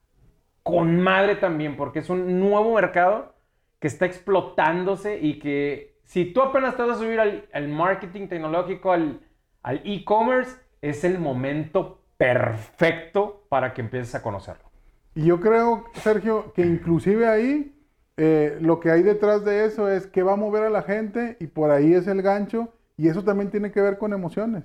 con 0.62 1.00
madre 1.00 1.36
también, 1.36 1.76
porque 1.76 1.98
es 1.98 2.08
un 2.08 2.38
nuevo 2.38 2.74
mercado 2.74 3.34
que 3.80 3.88
está 3.88 4.06
explotándose 4.06 5.18
y 5.20 5.38
que 5.38 5.98
si 6.04 6.32
tú 6.32 6.42
apenas 6.42 6.76
te 6.76 6.82
vas 6.82 6.96
a 6.96 7.00
subir 7.00 7.18
al, 7.18 7.68
marketing 7.68 8.28
tecnológico, 8.28 8.92
al 8.92 9.20
e-commerce, 9.62 10.56
es 10.80 11.02
el 11.04 11.18
momento 11.18 11.99
perfecto 12.20 13.46
para 13.48 13.72
que 13.72 13.80
empieces 13.80 14.14
a 14.14 14.22
conocerlo. 14.22 14.70
Y 15.14 15.24
yo 15.24 15.40
creo, 15.40 15.86
Sergio, 15.94 16.52
que 16.52 16.60
inclusive 16.60 17.26
ahí 17.26 17.74
eh, 18.18 18.58
lo 18.60 18.78
que 18.78 18.90
hay 18.90 19.02
detrás 19.02 19.42
de 19.42 19.64
eso 19.64 19.88
es 19.88 20.06
que 20.06 20.22
va 20.22 20.34
a 20.34 20.36
mover 20.36 20.64
a 20.64 20.70
la 20.70 20.82
gente 20.82 21.38
y 21.40 21.46
por 21.46 21.70
ahí 21.70 21.94
es 21.94 22.06
el 22.06 22.20
gancho 22.20 22.74
y 22.98 23.08
eso 23.08 23.24
también 23.24 23.50
tiene 23.50 23.72
que 23.72 23.80
ver 23.80 23.96
con 23.96 24.12
emociones. 24.12 24.64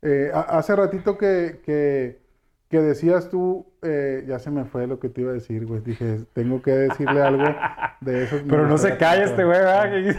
Eh, 0.00 0.30
hace 0.32 0.74
ratito 0.74 1.18
que, 1.18 1.60
que, 1.66 2.80
decías 2.80 3.28
tú, 3.28 3.66
eh, 3.82 4.24
ya 4.26 4.38
se 4.38 4.50
me 4.50 4.64
fue 4.64 4.86
lo 4.86 4.98
que 4.98 5.10
te 5.10 5.20
iba 5.20 5.32
a 5.32 5.34
decir, 5.34 5.66
güey. 5.66 5.82
Dije, 5.82 6.20
tengo 6.32 6.62
que 6.62 6.70
decirle 6.70 7.20
algo 7.20 7.44
de 8.00 8.24
eso. 8.24 8.38
Pero 8.48 8.66
no 8.66 8.78
se 8.78 8.96
cae 8.96 9.24
este 9.24 9.44
güey, 9.44 9.58
¿verdad? 9.58 10.18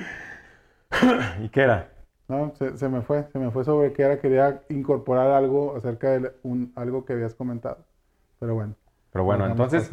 ¿Y 1.40 1.48
qué 1.50 1.60
era? 1.60 1.93
No, 2.26 2.52
se, 2.56 2.88
me 2.88 3.02
fue, 3.02 3.24
se 3.32 3.38
me 3.38 3.50
fue 3.50 3.64
sobre 3.64 3.92
qué 3.92 4.02
era. 4.02 4.18
Quería 4.18 4.62
incorporar 4.70 5.30
algo 5.30 5.76
acerca 5.76 6.18
de 6.18 6.32
un, 6.42 6.72
algo 6.74 7.04
que 7.04 7.12
habías 7.12 7.34
comentado. 7.34 7.84
Pero 8.38 8.54
bueno. 8.54 8.74
Pero 9.12 9.24
bueno, 9.24 9.46
entonces, 9.46 9.92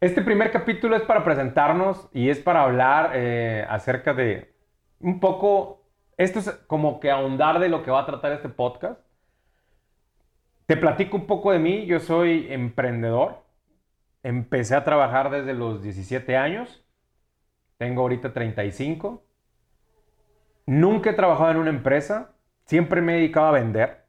este 0.00 0.22
primer 0.22 0.50
capítulo 0.50 0.96
es 0.96 1.02
para 1.02 1.24
presentarnos 1.24 2.08
y 2.12 2.30
es 2.30 2.38
para 2.38 2.62
hablar 2.62 3.10
eh, 3.14 3.66
acerca 3.68 4.14
de 4.14 4.54
un 5.00 5.20
poco, 5.20 5.82
esto 6.16 6.38
es 6.38 6.50
como 6.66 7.00
que 7.00 7.10
ahondar 7.10 7.58
de 7.58 7.68
lo 7.68 7.82
que 7.82 7.90
va 7.90 8.00
a 8.00 8.06
tratar 8.06 8.32
este 8.32 8.48
podcast. 8.48 9.00
Te 10.66 10.76
platico 10.76 11.16
un 11.16 11.26
poco 11.26 11.52
de 11.52 11.58
mí, 11.58 11.84
yo 11.86 12.00
soy 12.00 12.46
emprendedor. 12.50 13.42
Empecé 14.22 14.76
a 14.76 14.84
trabajar 14.84 15.30
desde 15.30 15.52
los 15.52 15.82
17 15.82 16.36
años. 16.36 16.82
Tengo 17.76 18.02
ahorita 18.02 18.32
35. 18.32 19.22
Nunca 20.72 21.10
he 21.10 21.14
trabajado 21.14 21.50
en 21.50 21.56
una 21.58 21.70
empresa. 21.70 22.34
Siempre 22.64 23.00
me 23.00 23.12
he 23.12 23.16
dedicado 23.16 23.46
a 23.46 23.52
vender. 23.52 24.06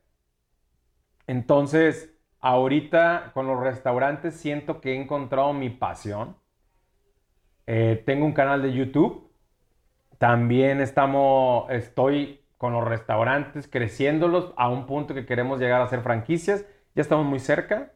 Entonces, 1.28 2.16
ahorita 2.40 3.32
con 3.34 3.48
los 3.48 3.60
restaurantes 3.60 4.36
siento 4.36 4.82
que 4.82 4.94
he 4.94 5.02
encontrado 5.02 5.54
mi 5.54 5.70
pasión. 5.70 6.38
Eh, 7.66 8.04
tengo 8.06 8.26
un 8.26 8.34
canal 8.34 8.62
de 8.62 8.74
YouTube 8.74 9.34
también 10.24 10.80
estamos, 10.80 11.70
estoy 11.70 12.46
con 12.58 12.72
los 12.72 12.86
restaurantes 12.86 13.68
creciéndolos 13.68 14.54
a 14.56 14.70
un 14.70 14.86
punto 14.86 15.14
que 15.14 15.26
queremos 15.26 15.60
llegar 15.60 15.82
a 15.82 15.90
ser 15.90 16.00
franquicias. 16.00 16.66
Ya 16.96 17.02
estamos 17.02 17.26
muy 17.26 17.40
cerca. 17.40 17.92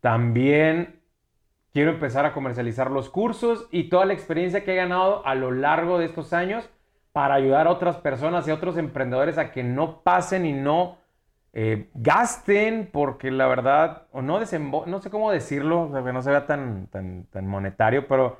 También 0.00 1.02
quiero 1.74 1.90
empezar 1.90 2.24
a 2.24 2.32
comercializar 2.32 2.90
los 2.90 3.10
cursos 3.10 3.68
y 3.70 3.90
toda 3.90 4.06
la 4.06 4.14
experiencia 4.14 4.64
que 4.64 4.72
he 4.72 4.76
ganado 4.76 5.26
a 5.26 5.34
lo 5.34 5.50
largo 5.50 5.98
de 5.98 6.06
estos 6.06 6.32
años 6.32 6.66
para 7.16 7.36
ayudar 7.36 7.66
a 7.66 7.70
otras 7.70 7.96
personas 7.96 8.46
y 8.46 8.50
a 8.50 8.54
otros 8.54 8.76
emprendedores 8.76 9.38
a 9.38 9.50
que 9.50 9.64
no 9.64 10.02
pasen 10.02 10.44
y 10.44 10.52
no 10.52 10.98
eh, 11.54 11.88
gasten, 11.94 12.90
porque 12.92 13.30
la 13.30 13.46
verdad, 13.46 14.02
o 14.12 14.20
no 14.20 14.38
no 14.38 15.00
sé 15.00 15.08
cómo 15.08 15.32
decirlo, 15.32 15.90
que 16.04 16.12
no 16.12 16.20
se 16.20 16.28
vea 16.28 16.44
tan, 16.44 16.88
tan, 16.88 17.46
monetario, 17.46 18.06
pero 18.06 18.36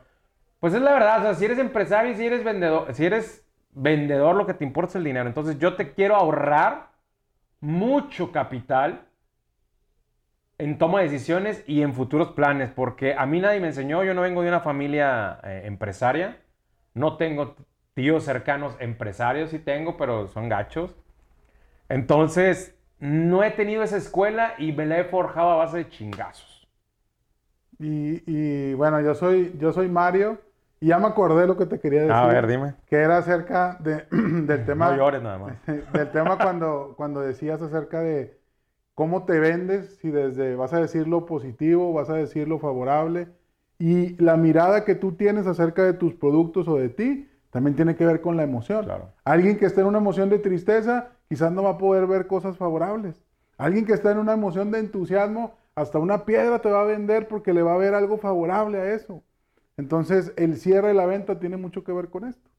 pues 0.60 0.74
es 0.74 0.82
la 0.82 0.92
verdad, 0.92 1.34
si 1.38 1.46
eres 1.46 1.58
empresario 1.58 2.12
y 2.12 2.16
si 2.16 2.26
eres 2.26 2.44
vendedor, 2.44 2.92
si 2.92 3.06
eres 3.06 3.46
vendedor, 3.70 4.36
lo 4.36 4.44
que 4.44 4.52
te 4.52 4.64
importa 4.64 4.90
es 4.90 4.96
el 4.96 5.04
dinero. 5.04 5.26
Entonces 5.26 5.58
yo 5.58 5.74
te 5.74 5.94
quiero 5.94 6.14
ahorrar 6.14 6.90
mucho 7.60 8.30
capital 8.30 9.06
en 10.58 10.76
toma 10.76 10.98
de 10.98 11.08
decisiones 11.08 11.64
y 11.66 11.80
en 11.80 11.94
futuros 11.94 12.32
planes, 12.32 12.72
porque 12.72 13.14
a 13.14 13.24
mí 13.24 13.40
nadie 13.40 13.58
me 13.58 13.68
enseñó, 13.68 14.04
yo 14.04 14.12
no 14.12 14.20
vengo 14.20 14.42
de 14.42 14.48
una 14.48 14.60
familia 14.60 15.40
eh, 15.44 15.62
empresaria, 15.64 16.42
no 16.92 17.16
tengo 17.16 17.56
tíos 17.96 18.24
cercanos 18.24 18.76
empresarios, 18.78 19.50
sí 19.50 19.58
tengo, 19.58 19.96
pero 19.96 20.28
son 20.28 20.50
gachos. 20.50 20.94
Entonces, 21.88 22.76
no 23.00 23.42
he 23.42 23.50
tenido 23.50 23.82
esa 23.82 23.96
escuela 23.96 24.52
y 24.58 24.72
me 24.72 24.84
la 24.84 24.98
he 24.98 25.04
forjado 25.04 25.50
a 25.50 25.56
base 25.56 25.78
de 25.78 25.88
chingazos. 25.88 26.68
Y, 27.78 28.22
y 28.26 28.74
bueno, 28.74 29.00
yo 29.00 29.14
soy, 29.14 29.56
yo 29.58 29.72
soy 29.72 29.88
Mario. 29.88 30.38
Y 30.78 30.88
ya 30.88 30.98
me 30.98 31.06
acordé 31.06 31.46
lo 31.46 31.56
que 31.56 31.64
te 31.64 31.80
quería 31.80 32.00
decir. 32.00 32.12
A 32.12 32.26
ver, 32.26 32.46
dime. 32.46 32.74
Que 32.86 32.96
era 32.96 33.16
acerca 33.16 33.78
de, 33.80 34.04
del 34.10 34.66
tema. 34.66 34.90
No 34.90 34.98
llores 34.98 35.22
nada 35.22 35.38
más. 35.38 35.56
Del 35.94 36.10
tema 36.10 36.36
cuando, 36.36 36.92
cuando 36.98 37.22
decías 37.22 37.62
acerca 37.62 38.00
de 38.00 38.38
cómo 38.94 39.24
te 39.24 39.40
vendes, 39.40 39.96
si 40.02 40.10
desde 40.10 40.54
vas 40.54 40.74
a 40.74 40.80
decir 40.80 41.08
lo 41.08 41.24
positivo, 41.24 41.94
vas 41.94 42.10
a 42.10 42.14
decir 42.14 42.46
lo 42.46 42.58
favorable. 42.58 43.28
Y 43.78 44.22
la 44.22 44.36
mirada 44.36 44.84
que 44.84 44.94
tú 44.94 45.12
tienes 45.12 45.46
acerca 45.46 45.82
de 45.82 45.94
tus 45.94 46.12
productos 46.12 46.68
o 46.68 46.76
de 46.76 46.90
ti 46.90 47.30
también 47.56 47.74
tiene 47.74 47.96
que 47.96 48.04
ver 48.04 48.20
con 48.20 48.36
la 48.36 48.42
emoción. 48.42 48.84
Claro. 48.84 49.08
Alguien 49.24 49.56
que 49.56 49.64
esté 49.64 49.80
en 49.80 49.86
una 49.86 49.96
emoción 49.96 50.28
de 50.28 50.38
tristeza 50.38 51.12
quizás 51.26 51.50
no 51.50 51.62
va 51.62 51.70
a 51.70 51.78
poder 51.78 52.06
ver 52.06 52.26
cosas 52.26 52.58
favorables. 52.58 53.24
Alguien 53.56 53.86
que 53.86 53.94
está 53.94 54.10
en 54.10 54.18
una 54.18 54.34
emoción 54.34 54.70
de 54.70 54.78
entusiasmo, 54.78 55.54
hasta 55.74 55.98
una 55.98 56.26
piedra 56.26 56.60
te 56.60 56.70
va 56.70 56.82
a 56.82 56.84
vender 56.84 57.28
porque 57.28 57.54
le 57.54 57.62
va 57.62 57.72
a 57.72 57.78
ver 57.78 57.94
algo 57.94 58.18
favorable 58.18 58.76
a 58.76 58.92
eso. 58.92 59.22
Entonces, 59.78 60.34
el 60.36 60.58
cierre 60.58 60.88
de 60.88 60.94
la 60.94 61.06
venta 61.06 61.40
tiene 61.40 61.56
mucho 61.56 61.82
que 61.82 61.92
ver 61.92 62.10
con 62.10 62.26
esto. 62.26 62.50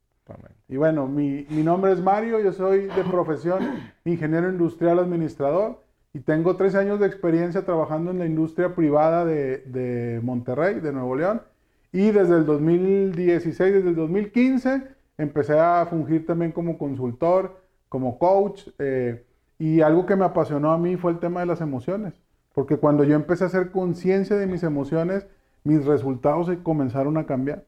Y 0.67 0.77
bueno, 0.77 1.05
mi, 1.05 1.45
nombre 1.51 1.91
es 1.91 2.01
Mario, 2.01 2.39
yo 2.39 2.51
soy 2.51 2.87
de 2.87 3.03
profesión 3.03 3.59
ingeniero 4.03 4.49
industrial 4.49 4.97
administrador 4.97 5.83
y 6.11 6.21
tengo 6.21 6.55
tres 6.55 6.73
años 6.73 6.99
de 6.99 7.05
experiencia 7.05 7.63
trabajando 7.65 8.09
en 8.09 8.17
la 8.17 8.25
industria 8.25 8.73
privada 8.73 9.25
de, 9.25 9.59
de, 9.59 10.21
Monterrey, 10.23 10.79
de 10.79 10.91
Nuevo 10.91 11.15
León. 11.15 11.43
Y 11.91 12.11
desde 12.11 12.35
el 12.35 12.45
2016, 12.45 13.73
desde 13.73 13.89
el 13.89 13.95
2015, 13.95 14.83
empecé 15.17 15.59
a 15.59 15.85
fungir 15.89 16.25
también 16.25 16.51
como 16.51 16.77
consultor, 16.77 17.61
como 17.89 18.19
coach. 18.19 18.67
Eh, 18.79 19.25
y 19.59 19.81
algo 19.81 20.05
que 20.05 20.15
me 20.15 20.25
apasionó 20.25 20.71
a 20.71 20.77
mí 20.77 20.97
fue 20.97 21.11
el 21.11 21.19
tema 21.19 21.39
de 21.39 21.47
las 21.47 21.61
emociones. 21.61 22.13
Porque 22.53 22.77
cuando 22.77 23.03
yo 23.03 23.15
empecé 23.15 23.43
a 23.43 23.47
hacer 23.47 23.71
conciencia 23.71 24.35
de 24.35 24.47
mis 24.47 24.63
emociones, 24.63 25.27
mis 25.63 25.85
resultados 25.85 26.49
comenzaron 26.63 27.17
a 27.17 27.25
cambiar. 27.25 27.63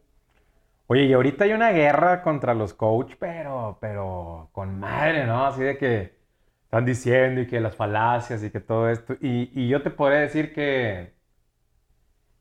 Oye, 0.88 1.04
y 1.06 1.14
ahorita 1.14 1.44
hay 1.44 1.54
una 1.54 1.72
guerra 1.72 2.24
contra 2.24 2.56
los 2.56 2.74
coach, 2.74 3.14
pero, 3.20 3.78
pero 3.80 4.50
con 4.52 4.80
madre, 4.80 5.28
¿no? 5.28 5.46
Así 5.46 5.62
de 5.62 5.78
que 5.78 6.20
están 6.64 6.86
diciendo 6.86 7.42
y 7.42 7.48
que 7.48 7.60
las 7.60 7.76
falacias 7.76 8.44
y 8.44 8.50
que 8.50 8.60
todo 8.60 8.90
esto. 8.90 9.16
Y, 9.22 9.68
yo 9.68 9.84
te 9.84 9.92
podría 9.92 10.20
decir 10.22 10.54
que, 10.54 11.14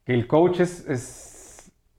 que 0.05 0.15
el 0.15 0.27
coach 0.27 0.61
es, 0.61 0.89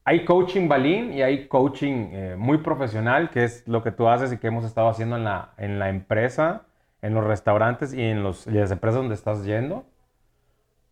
Hay 0.10 0.26
coaching 0.26 0.68
balín 0.68 1.14
y 1.14 1.22
hay 1.22 1.48
coaching 1.48 2.10
eh, 2.14 2.36
muy 2.36 2.58
profesional, 2.58 3.30
que 3.30 3.44
es 3.44 3.68
lo 3.68 3.84
que 3.84 3.92
tú 3.92 4.08
haces 4.08 4.34
y 4.34 4.38
que 4.40 4.48
hemos 4.48 4.66
estado 4.66 4.90
haciendo 4.90 5.18
en 5.18 5.24
la, 5.24 5.54
en 5.60 5.78
la 5.78 5.90
empresa, 5.90 6.64
en 7.04 7.14
los 7.14 7.24
restaurantes 7.24 7.94
y 7.94 8.02
en, 8.02 8.24
los, 8.24 8.48
las 8.48 8.72
empresas 8.72 9.02
donde 9.02 9.14
estás 9.14 9.46
yendo. 9.46 9.86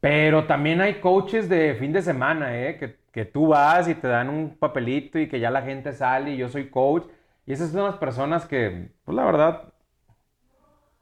Pero 0.01 0.45
también 0.45 0.81
hay 0.81 0.99
coaches 0.99 1.49
de 1.49 1.73
fin 1.79 1.93
de 1.93 2.03
semana, 2.03 2.61
¿eh? 2.61 2.77
Que, 2.77 2.97
que 3.11 3.25
tú 3.25 3.47
vas 3.47 3.87
y 3.87 3.95
te 3.95 4.07
dan 4.07 4.29
un 4.29 4.55
papelito 4.55 5.17
y 5.17 5.27
que 5.27 5.39
ya 5.39 5.49
la 5.49 5.63
gente 5.63 5.93
sale 5.93 6.33
y 6.33 6.37
yo 6.37 6.47
soy 6.47 6.69
coach. 6.69 7.07
Y 7.47 7.53
esas 7.53 7.71
son 7.71 7.85
las 7.85 7.95
personas 7.95 8.45
que, 8.45 8.91
pues 9.03 9.15
la 9.15 9.25
verdad, 9.25 9.73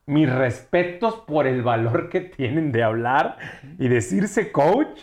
mis 0.05 0.33
respetos 0.33 1.15
por 1.15 1.47
el 1.47 1.63
valor 1.63 2.07
que 2.07 2.21
tienen 2.21 2.71
de 2.71 2.81
hablar 2.81 3.37
y 3.77 3.89
decirse 3.89 4.53
coach 4.53 5.01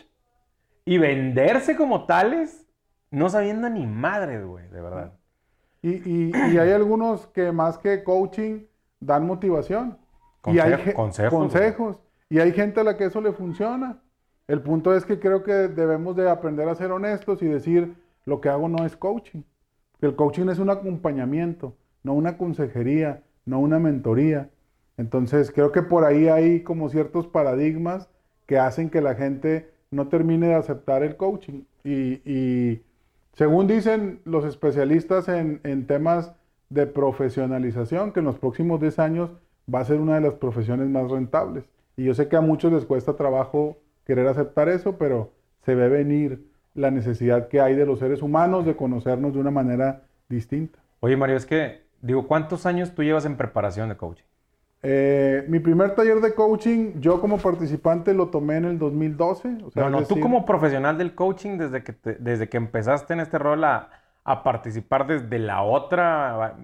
y 0.87 0.97
venderse 0.97 1.77
como 1.77 2.07
tales, 2.07 2.62
no 3.13 3.29
sabiendo 3.29 3.71
ni 3.71 3.87
madre, 3.87 4.43
güey, 4.43 4.67
de 4.69 4.81
verdad. 4.81 5.13
Y, 5.81 5.91
y, 5.91 6.33
y, 6.35 6.59
hay 6.59 6.71
algunos 6.71 7.29
que 7.29 7.53
más 7.53 7.79
que 7.79 8.03
coaching 8.03 8.65
dan 8.99 9.27
motivación. 9.27 9.99
y 10.47 10.59
hay 10.59 10.93
consejos. 10.93 11.39
consejos. 11.39 11.97
Y 12.29 12.41
hay 12.41 12.53
gente 12.53 12.81
a 12.81 12.85
la 12.85 12.97
que 12.97 13.05
eso 13.05 13.21
le 13.21 13.33
funciona. 13.33 14.01
El 14.49 14.61
punto 14.61 14.95
es 14.97 15.05
que 15.05 15.21
creo 15.21 15.43
que 15.45 15.53
debemos 15.53 16.17
de 16.17 16.29
aprender 16.29 16.69
a 16.69 16.75
ser 16.75 16.91
honestos 16.91 17.43
y 17.43 17.47
decir, 17.47 17.95
lo 18.25 18.41
que 18.41 18.49
hago 18.49 18.69
no 18.69 18.85
es 18.85 18.97
coaching. 18.97 19.43
El 20.01 20.17
coaching 20.17 20.49
es 20.49 20.59
un 20.59 20.71
acompañamiento, 20.71 21.77
no 22.03 22.15
una 22.15 22.37
consejería, 22.37 23.23
no 23.45 23.61
una 23.61 23.79
mentoría. 23.79 24.51
Entonces 24.97 25.51
creo 25.51 25.73
que 25.73 25.83
por 25.83 26.05
ahí 26.05 26.29
hay 26.29 26.63
como 26.63 26.89
ciertos 26.89 27.27
paradigmas 27.27 28.09
que 28.47 28.59
hacen 28.59 28.91
que 28.91 29.01
la 29.01 29.15
gente 29.15 29.71
no 29.91 30.09
termine 30.09 30.49
de 30.49 30.55
aceptar 30.55 31.03
el 31.03 31.17
coaching. 31.17 31.63
Y, 31.85 32.83
según 33.33 33.67
dicen 33.67 34.21
los 34.25 34.45
especialistas 34.45 35.29
en, 35.29 35.87
temas 35.87 36.35
de 36.69 36.87
profesionalización, 36.87 38.13
que 38.13 38.21
en 38.21 38.27
los 38.27 38.39
próximos 38.39 38.81
10 38.81 38.99
años 38.99 39.31
va 39.73 39.81
a 39.81 39.85
ser 39.85 40.01
una 40.01 40.17
de 40.17 40.21
las 40.21 40.35
profesiones 40.35 40.89
más 40.89 41.11
rentables. 41.11 41.65
Y 41.97 42.05
yo 42.05 42.15
sé 42.15 42.29
que 42.29 42.37
a 42.37 42.41
muchos 42.41 42.73
les 42.73 42.85
cuesta 42.85 43.17
trabajo 43.17 43.79
querer 44.05 44.27
aceptar 44.27 44.69
eso, 44.69 44.97
pero 44.99 45.33
se 45.65 45.75
ve 45.75 45.89
venir 45.89 46.47
la 46.75 46.91
necesidad 46.91 47.49
que 47.49 47.61
hay 47.61 47.75
de 47.75 47.87
los 47.87 47.99
seres 47.99 48.23
humanos 48.23 48.65
de 48.65 48.77
conocernos 48.77 49.33
de 49.33 49.41
una 49.41 49.51
manera 49.51 50.03
distinta. 50.29 50.79
Oye, 51.01 51.17
Mario, 51.17 51.37
es 51.37 51.47
que, 51.47 51.83
digo, 52.01 52.27
¿cuántos 52.27 52.67
años 52.67 52.95
tú 52.95 53.03
llevas 53.03 53.25
en 53.27 53.37
preparación 53.37 53.89
de 53.89 53.97
coaching? 53.97 54.25
Eh, 54.85 55.45
mi 55.49 55.61
primer 55.61 55.95
taller 55.95 56.21
de 56.21 56.35
coaching, 56.35 57.01
yo 57.01 57.21
como 57.21 57.39
participante 57.39 58.15
lo 58.15 58.29
tomé 58.29 58.57
en 58.57 58.65
el 58.65 58.79
2012. 58.79 59.59
O 59.65 59.71
sea, 59.71 59.85
no, 59.85 60.01
no, 60.01 60.07
tú 60.07 60.19
como 60.19 60.45
profesional 60.45 60.99
del 60.99 61.15
coaching, 61.15 61.57
desde 61.57 61.85
que, 61.85 61.95
desde 62.19 62.49
que 62.49 62.57
empezaste 62.57 63.13
en 63.13 63.21
este 63.21 63.39
rol 63.39 63.63
a, 63.63 63.91
a, 64.25 64.43
participar 64.43 65.07
desde 65.07 65.39
la 65.39 65.63
otra 65.63 66.57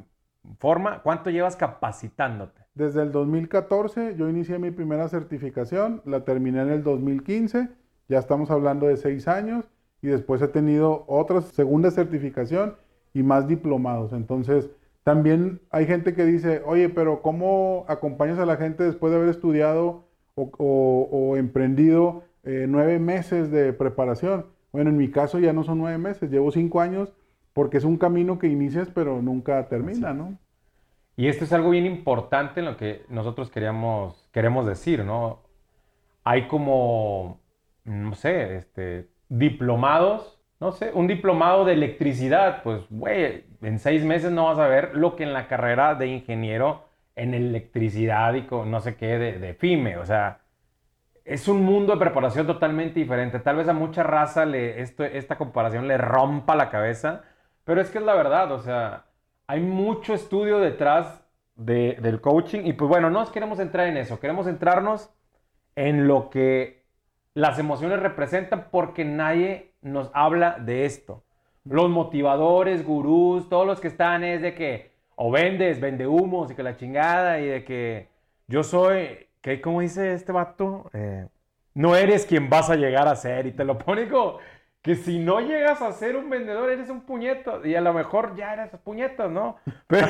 forma, 0.58 1.00
¿cuánto 1.02 1.30
llevas 1.30 1.54
capacitándote? 1.54 2.60
Desde 2.75 3.02
el 3.02 3.12
2014 3.12 4.16
yo 4.16 4.28
inicié 4.28 4.58
mi 4.58 4.72
primera 4.72 5.08
certificación, 5.08 6.02
la 6.04 6.25
terminé 6.25 6.62
en 6.62 6.70
el 6.70 6.82
2015, 6.82 7.68
ya 8.08 8.18
estamos 8.18 8.50
hablando 8.50 8.87
de 8.87 8.96
seis 8.96 9.28
años, 9.28 9.64
y 10.02 10.08
después 10.08 10.40
he 10.42 10.48
tenido 10.48 11.04
otra 11.06 11.40
segunda 11.40 11.90
certificación 11.90 12.76
y 13.14 13.22
más 13.22 13.48
diplomados. 13.48 14.12
Entonces, 14.12 14.70
también 15.05 15.61
hay 15.71 15.87
gente 15.87 16.14
que 16.14 16.25
dice, 16.25 16.62
oye, 16.64 16.88
pero 16.88 17.23
¿cómo 17.23 17.85
acompañas 17.88 18.38
a 18.38 18.47
la 18.47 18.57
gente 18.57 18.85
después 18.85 19.11
de 19.11 19.19
haber 19.19 19.31
estudiado 19.31 20.05
o, 20.35 21.35
emprendido 21.37 22.25
eh, 22.45 22.67
nueve 22.69 22.99
meses 22.99 23.50
de 23.50 23.73
preparación? 23.73 24.47
Bueno, 24.73 24.90
en 24.90 24.97
mi 24.97 25.11
caso 25.11 25.38
ya 25.38 25.52
no 25.52 25.64
son 25.64 25.78
nueve 25.78 25.99
meses, 25.99 26.31
llevo 26.31 26.50
cinco 26.50 26.81
años 26.81 27.12
porque 27.55 27.78
es 27.78 27.85
un 27.85 27.97
camino 27.97 28.38
que 28.38 28.47
inicias 28.47 28.88
pero 28.95 29.23
nunca 29.23 29.69
termina, 29.69 30.12
¿no? 30.12 30.38
Y 31.17 31.26
esto 31.26 31.45
es 31.45 31.52
algo 31.52 31.71
bien 31.71 31.87
importante 31.87 32.61
en 32.61 32.67
lo 32.67 32.76
que 32.76 33.02
nosotros 33.09 33.50
queríamos, 33.50 34.28
queremos 34.33 34.67
decir, 34.67 35.05
¿no? 35.05 35.40
Hay 36.23 36.47
como, 36.47 37.40
no 37.85 38.14
sé, 38.14 38.57
este, 38.57 39.09
diplomados 39.28 40.38
no 40.61 40.73
sé, 40.73 40.90
un 40.93 41.07
diplomado 41.07 41.64
de 41.64 41.75
electricidad, 41.75 42.63
pues, 42.63 42.82
güey, 42.91 43.45
en 43.62 43.78
seis 43.78 44.04
meses 44.04 44.30
no 44.32 44.47
vas 44.47 44.58
a 44.58 44.68
ver 44.68 44.94
lo 44.94 45.16
que 45.16 45.25
en 45.25 45.32
la 45.32 45.49
carrera 45.49 45.94
de 45.94 46.08
ingeniero 46.08 46.84
en 47.16 47.34
electricidad 47.34 48.34
y 48.34 48.47
con 48.47 48.71
no 48.71 48.80
sé 48.80 48.97
qué 48.97 49.18
de, 49.18 49.38
de 49.38 49.54
FIME, 49.54 49.97
o 49.99 50.06
sea, 50.06 50.40
es 51.28 51.47
un 51.47 51.62
mundo 51.62 51.92
de 51.92 51.99
preparación 51.99 52.47
totalmente 52.47 52.99
diferente. 53.00 53.38
Tal 53.40 53.56
vez 53.56 53.68
a 53.68 53.75
mucha 53.75 54.02
raza 54.02 54.47
le, 54.47 54.80
esta 54.80 55.36
comparación 55.36 55.86
le 55.86 55.99
rompa 55.99 56.56
la 56.56 56.71
cabeza, 56.71 57.23
pero 57.64 57.82
es 57.82 57.90
que 57.90 57.99
es 57.99 58.04
la 58.04 58.14
verdad, 58.14 58.50
o 58.52 58.60
sea, 58.60 59.04
hay 59.47 59.60
mucho 59.60 60.14
estudio 60.14 60.58
detrás 60.58 61.23
de, 61.54 61.99
del 62.00 62.21
coaching 62.23 62.60
y 62.64 62.73
pues 62.73 62.88
bueno, 62.88 63.10
no 63.10 63.21
nos 63.21 63.30
queremos 63.30 63.58
entrar 63.60 63.88
en 63.88 63.99
eso, 63.99 64.21
queremos 64.21 64.47
centrarnos 64.47 65.10
en 65.76 66.08
lo 66.08 66.30
que 66.30 66.86
las 67.34 67.58
emociones 67.58 68.00
representan 68.00 68.68
porque 68.71 69.04
nadie 69.04 69.75
nos 69.82 70.10
habla 70.14 70.58
de 70.58 70.86
esto. 70.86 71.25
Los 71.69 71.91
motivadores, 71.91 72.85
gurús, 72.85 73.49
todos 73.49 73.67
los 73.67 73.81
que 73.81 73.89
están 73.89 74.25
es 74.25 74.43
de 74.43 74.54
que 74.54 74.91
o 75.17 75.31
vendes, 75.31 75.81
vende 75.81 76.07
humos 76.07 76.50
y 76.50 76.54
que 76.54 76.63
la 76.63 76.76
chingada 76.76 77.41
y 77.41 77.47
de 77.47 77.65
que 77.65 78.09
yo 78.47 78.63
soy, 78.63 79.26
que 79.41 79.61
como 79.61 79.81
dice 79.81 80.15
este 80.15 80.31
vato, 80.31 80.89
eh, 80.93 81.26
no 81.75 81.97
eres 81.97 82.25
quien 82.25 82.49
vas 82.49 82.71
a 82.71 82.76
llegar 82.76 83.09
a 83.09 83.17
ser 83.17 83.47
y 83.47 83.52
te 83.52 83.65
lo 83.65 83.78
pone 83.78 84.09
que 84.83 84.95
si 84.95 85.19
no 85.19 85.41
llegas 85.41 85.83
a 85.83 85.93
ser 85.93 86.17
un 86.17 86.31
vendedor 86.31 86.71
eres 86.71 86.89
un 86.89 87.00
puñeto 87.02 87.67
y 87.67 87.75
a 87.75 87.81
lo 87.81 87.93
mejor 87.93 88.37
ya 88.37 88.54
eres 88.54 88.71
puñeto, 88.83 89.28
¿no? 89.28 89.57
Pero 89.89 90.07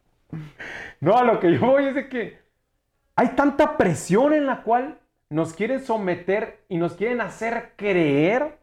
no, 1.00 1.16
a 1.16 1.24
lo 1.24 1.40
que 1.40 1.52
yo 1.52 1.60
voy 1.60 1.86
es 1.86 1.94
de 1.94 2.08
que 2.08 2.38
hay 3.16 3.28
tanta 3.30 3.76
presión 3.76 4.32
en 4.32 4.46
la 4.46 4.62
cual 4.62 4.98
nos 5.28 5.52
quieren 5.52 5.84
someter 5.84 6.64
y 6.68 6.78
nos 6.78 6.94
quieren 6.94 7.20
hacer 7.20 7.72
creer 7.76 8.59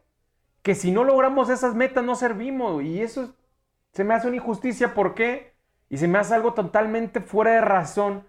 que 0.68 0.74
si 0.74 0.92
no 0.92 1.02
logramos 1.02 1.48
esas 1.48 1.74
metas 1.74 2.04
no 2.04 2.14
servimos. 2.14 2.82
Y 2.82 3.00
eso 3.00 3.34
se 3.94 4.04
me 4.04 4.12
hace 4.12 4.26
una 4.26 4.36
injusticia. 4.36 4.92
¿Por 4.92 5.14
qué? 5.14 5.54
Y 5.88 5.96
se 5.96 6.06
me 6.06 6.18
hace 6.18 6.34
algo 6.34 6.52
totalmente 6.52 7.22
fuera 7.22 7.52
de 7.52 7.62
razón. 7.62 8.24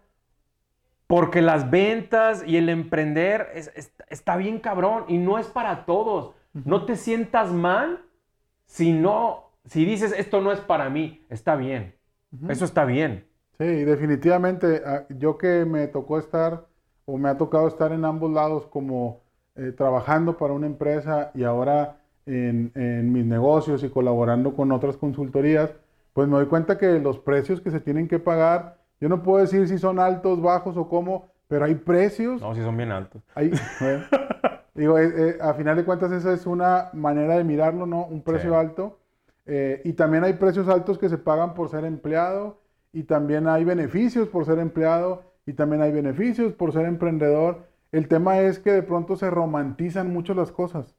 Porque 1.06 1.42
las 1.42 1.70
ventas 1.70 2.42
y 2.48 2.56
el 2.56 2.70
emprender 2.70 3.52
está 4.08 4.38
bien 4.38 4.62
cabrón 4.62 5.04
y 5.10 5.18
no 5.18 5.38
es 5.38 5.48
para 5.48 5.84
todos. 5.84 6.34
No 6.54 6.86
te 6.86 6.96
sientas 6.96 7.52
mal 7.52 8.06
si 8.68 8.94
no, 8.94 9.50
si 9.66 9.84
dices 9.84 10.14
esto 10.18 10.40
no 10.40 10.54
es 10.54 10.62
para 10.62 10.90
mí. 10.90 11.26
Está 11.30 11.58
bien. 11.58 11.94
Eso 12.48 12.64
está 12.64 12.86
bien. 12.86 13.28
Sí, 13.58 13.66
definitivamente. 13.66 14.82
Ah, 14.86 15.04
yo 15.10 15.38
que 15.38 15.66
me 15.66 15.88
tocó 15.88 16.18
estar 16.18 16.68
o 17.04 17.18
me 17.18 17.28
ha 17.28 17.38
tocado 17.38 17.68
estar 17.68 17.92
en 17.92 18.06
ambos 18.06 18.32
lados 18.32 18.66
como 18.68 19.24
eh, 19.58 19.74
trabajando 19.74 20.38
para 20.38 20.54
una 20.54 20.68
empresa 20.68 21.32
y 21.34 21.44
ahora 21.44 21.99
en, 22.30 23.12
mis 23.12 23.26
negocios 23.26 23.84
y 23.84 23.90
colaborando 23.90 24.54
con 24.56 24.72
otras 24.72 24.98
consultorías, 24.98 25.74
pues 26.14 26.28
me 26.28 26.36
doy 26.36 26.46
cuenta 26.46 26.78
que 26.78 27.00
los 27.00 27.20
precios 27.20 27.62
que 27.62 27.72
se 27.72 27.80
tienen 27.80 28.08
que 28.08 28.20
pagar, 28.20 28.78
yo 29.00 29.10
no 29.10 29.24
puedo 29.24 29.40
decir 29.40 29.68
si 29.68 29.78
son 29.78 30.00
altos, 30.00 30.42
bajos 30.42 30.78
o 30.78 30.88
cómo, 30.88 31.28
pero 31.48 31.66
hay 31.66 31.76
precios. 31.76 32.42
No, 32.42 32.54
si 32.54 32.62
son 32.62 32.78
bien 32.78 32.92
altos. 32.92 33.24
digo, 34.76 35.00
eh, 35.00 35.12
eh, 35.16 35.38
a 35.42 35.54
final 35.54 35.76
de 35.76 35.86
cuentas 35.86 36.12
esa 36.12 36.34
es 36.34 36.46
una 36.46 36.90
manera 36.94 37.38
de 37.38 37.44
mirarlo, 37.44 37.86
¿no? 37.86 38.06
Un 38.06 38.22
precio 38.22 38.58
alto. 38.58 39.00
y 39.84 39.94
también 39.94 40.24
hay 40.24 40.34
precios 40.34 40.68
altos 40.68 41.00
que 41.00 41.10
se 41.10 41.18
pagan 41.18 41.56
por 41.56 41.70
ser 41.70 41.84
empleado 41.84 42.62
y 42.94 43.04
también 43.04 43.48
hay 43.48 43.64
beneficios 43.64 44.28
por 44.28 44.46
ser 44.46 44.60
empleado 44.60 45.24
y 45.48 45.54
también 45.54 45.82
hay 45.82 45.92
beneficios 45.92 46.54
por 46.54 46.72
ser 46.72 46.86
emprendedor. 46.86 47.68
El 47.92 48.08
tema 48.08 48.40
es 48.40 48.60
que 48.60 48.72
de 48.72 48.84
pronto 48.84 49.16
se 49.16 49.32
romantizan 49.32 50.14
mucho 50.14 50.36
las 50.36 50.52
cosas 50.52 50.99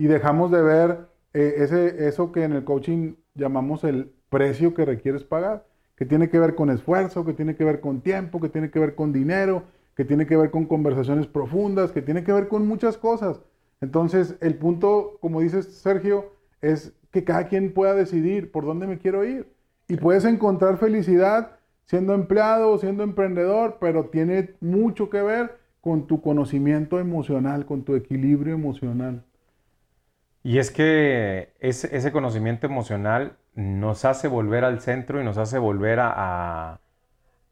y 0.00 0.06
dejamos 0.06 0.50
de 0.50 0.62
ver 0.62 1.08
eh, 1.34 1.56
ese, 1.58 2.08
eso 2.08 2.32
que 2.32 2.44
en 2.44 2.52
el 2.54 2.64
coaching 2.64 3.16
llamamos 3.34 3.84
el 3.84 4.10
precio 4.30 4.72
que 4.72 4.86
requieres 4.86 5.24
pagar, 5.24 5.66
que 5.94 6.06
tiene 6.06 6.30
que 6.30 6.38
ver 6.38 6.54
con 6.54 6.70
esfuerzo, 6.70 7.26
que 7.26 7.34
tiene 7.34 7.54
que 7.54 7.64
ver 7.64 7.82
con 7.82 8.00
tiempo, 8.00 8.40
que 8.40 8.48
tiene 8.48 8.70
que 8.70 8.78
ver 8.78 8.94
con 8.94 9.12
dinero, 9.12 9.64
que 9.94 10.06
tiene 10.06 10.26
que 10.26 10.38
ver 10.38 10.50
con 10.50 10.64
conversaciones 10.64 11.26
profundas, 11.26 11.92
que 11.92 12.00
tiene 12.00 12.24
que 12.24 12.32
ver 12.32 12.48
con 12.48 12.66
muchas 12.66 12.96
cosas. 12.96 13.42
Entonces, 13.82 14.38
el 14.40 14.54
punto, 14.54 15.18
como 15.20 15.42
dices 15.42 15.66
Sergio, 15.66 16.32
es 16.62 16.94
que 17.10 17.22
cada 17.22 17.48
quien 17.48 17.74
pueda 17.74 17.92
decidir 17.94 18.50
por 18.50 18.64
dónde 18.64 18.86
me 18.86 18.96
quiero 18.96 19.26
ir. 19.26 19.52
Y 19.86 19.98
puedes 19.98 20.24
encontrar 20.24 20.78
felicidad 20.78 21.58
siendo 21.84 22.14
empleado 22.14 22.70
o 22.70 22.78
siendo 22.78 23.02
emprendedor, 23.02 23.76
pero 23.78 24.06
tiene 24.06 24.54
mucho 24.62 25.10
que 25.10 25.20
ver 25.20 25.58
con 25.82 26.06
tu 26.06 26.22
conocimiento 26.22 26.98
emocional, 26.98 27.66
con 27.66 27.82
tu 27.82 27.94
equilibrio 27.96 28.54
emocional. 28.54 29.24
Y 30.42 30.58
es 30.58 30.70
que 30.70 31.52
ese, 31.60 32.12
conocimiento 32.12 32.66
emocional 32.66 33.36
nos 33.54 34.04
hace 34.04 34.26
volver 34.26 34.64
al 34.64 34.80
centro 34.80 35.20
y 35.20 35.24
nos 35.24 35.36
hace 35.36 35.58
volver 35.58 36.00
a, 36.00 36.80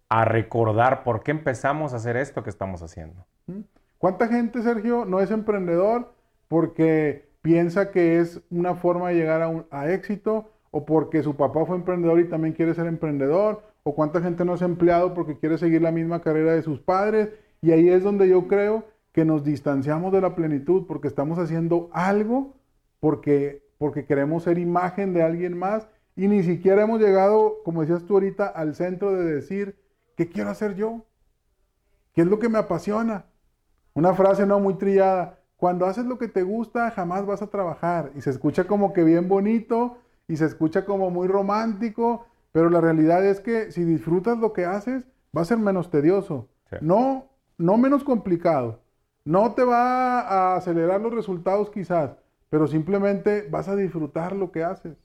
a, 0.09 0.25
recordar 0.25 1.03
por 1.03 1.23
qué 1.23 1.33
empezamos 1.33 1.93
a 1.93 1.97
hacer 1.97 2.17
esto 2.17 2.43
que 2.43 2.51
estamos 2.51 2.83
haciendo. 2.83 3.27
¿Cuánta 3.99 4.29
gente, 4.29 4.63
Sergio, 4.63 5.05
no 5.05 5.21
es 5.21 5.31
emprendedor 5.31 6.15
porque 6.49 7.29
piensa 7.43 7.91
que 7.91 8.21
es 8.21 8.41
una 8.51 8.75
forma 8.75 9.11
de 9.11 9.17
llegar 9.17 9.43
a, 9.43 9.65
a 9.71 9.91
éxito 9.91 10.51
o 10.71 10.87
porque 10.87 11.23
su 11.23 11.37
papá 11.37 11.67
fue 11.67 11.77
emprendedor 11.77 12.21
y 12.21 12.29
también 12.29 12.55
quiere 12.55 12.75
ser 12.75 12.87
emprendedor 12.87 13.63
o 13.83 13.95
cuánta 13.95 14.23
gente 14.23 14.45
no 14.45 14.55
es 14.55 14.63
empleado 14.63 15.13
porque 15.13 15.39
quiere 15.39 15.59
seguir 15.59 15.83
la 15.83 15.93
misma 15.93 16.23
carrera 16.23 16.53
de 16.53 16.63
sus 16.63 16.81
padres. 16.81 17.29
Y 17.61 17.73
ahí 17.73 17.89
es 17.89 18.03
donde 18.03 18.29
yo 18.29 18.49
creo 18.49 18.85
que 19.13 19.27
nos 19.27 19.45
distanciamos 19.45 20.13
de 20.13 20.21
la 20.23 20.35
plenitud 20.35 20.87
porque 20.87 21.09
estamos 21.09 21.39
haciendo 21.39 21.91
algo 21.93 22.58
porque, 23.01 23.65
porque 23.79 24.05
queremos 24.05 24.45
ser 24.45 24.59
imagen 24.59 25.13
de 25.15 25.23
alguien 25.23 25.57
más 25.57 25.89
y 26.17 26.29
ni 26.29 26.43
siquiera 26.43 26.83
hemos 26.83 27.01
llegado, 27.01 27.63
como 27.65 27.83
decías 27.83 28.05
tú 28.05 28.15
ahorita, 28.15 28.47
al 28.47 28.75
centro 28.75 29.13
de 29.13 29.25
decir, 29.25 29.79
¿qué 30.17 30.29
quiero 30.29 30.51
hacer 30.51 30.75
yo? 30.75 31.07
¿Qué 32.13 32.23
es 32.23 32.27
lo 32.27 32.39
que 32.39 32.49
me 32.49 32.59
apasiona? 32.59 33.27
Una 33.95 34.15
frase 34.15 34.47
no 34.47 34.59
muy 34.59 34.75
trillada, 34.75 35.39
cuando 35.57 35.87
haces 35.87 36.07
lo 36.07 36.19
que 36.19 36.29
te 36.29 36.43
gusta 36.43 36.91
jamás 36.93 37.27
vas 37.27 37.43
a 37.43 37.49
trabajar 37.49 38.13
y 38.15 38.21
se 38.21 38.31
escucha 38.31 38.65
como 38.65 38.93
que 38.93 39.03
bien 39.03 39.29
bonito 39.29 39.99
y 40.29 40.37
se 40.37 40.45
escucha 40.45 40.85
como 40.85 41.11
muy 41.11 41.27
romántico, 41.27 42.27
pero 42.53 42.71
la 42.71 42.81
realidad 42.81 43.25
es 43.25 43.41
que 43.41 43.73
si 43.73 43.85
disfrutas 43.85 44.39
lo 44.39 44.53
que 44.53 44.65
haces 44.65 45.05
va 45.37 45.43
a 45.43 45.45
ser 45.45 45.59
menos 45.59 45.91
tedioso, 45.91 46.49
no, 46.81 47.27
no 47.57 47.77
menos 47.77 48.05
complicado. 48.05 48.81
No 49.25 49.55
te 49.55 49.65
va 49.65 50.21
a 50.21 50.57
acelerar 50.57 51.01
los 51.01 51.13
resultados 51.13 51.71
quizás, 51.71 52.17
pero 52.51 52.67
simplemente 52.67 53.47
vas 53.51 53.69
a 53.69 53.77
disfrutar 53.77 54.35
lo 54.35 54.51
que 54.51 54.65
haces. 54.65 54.97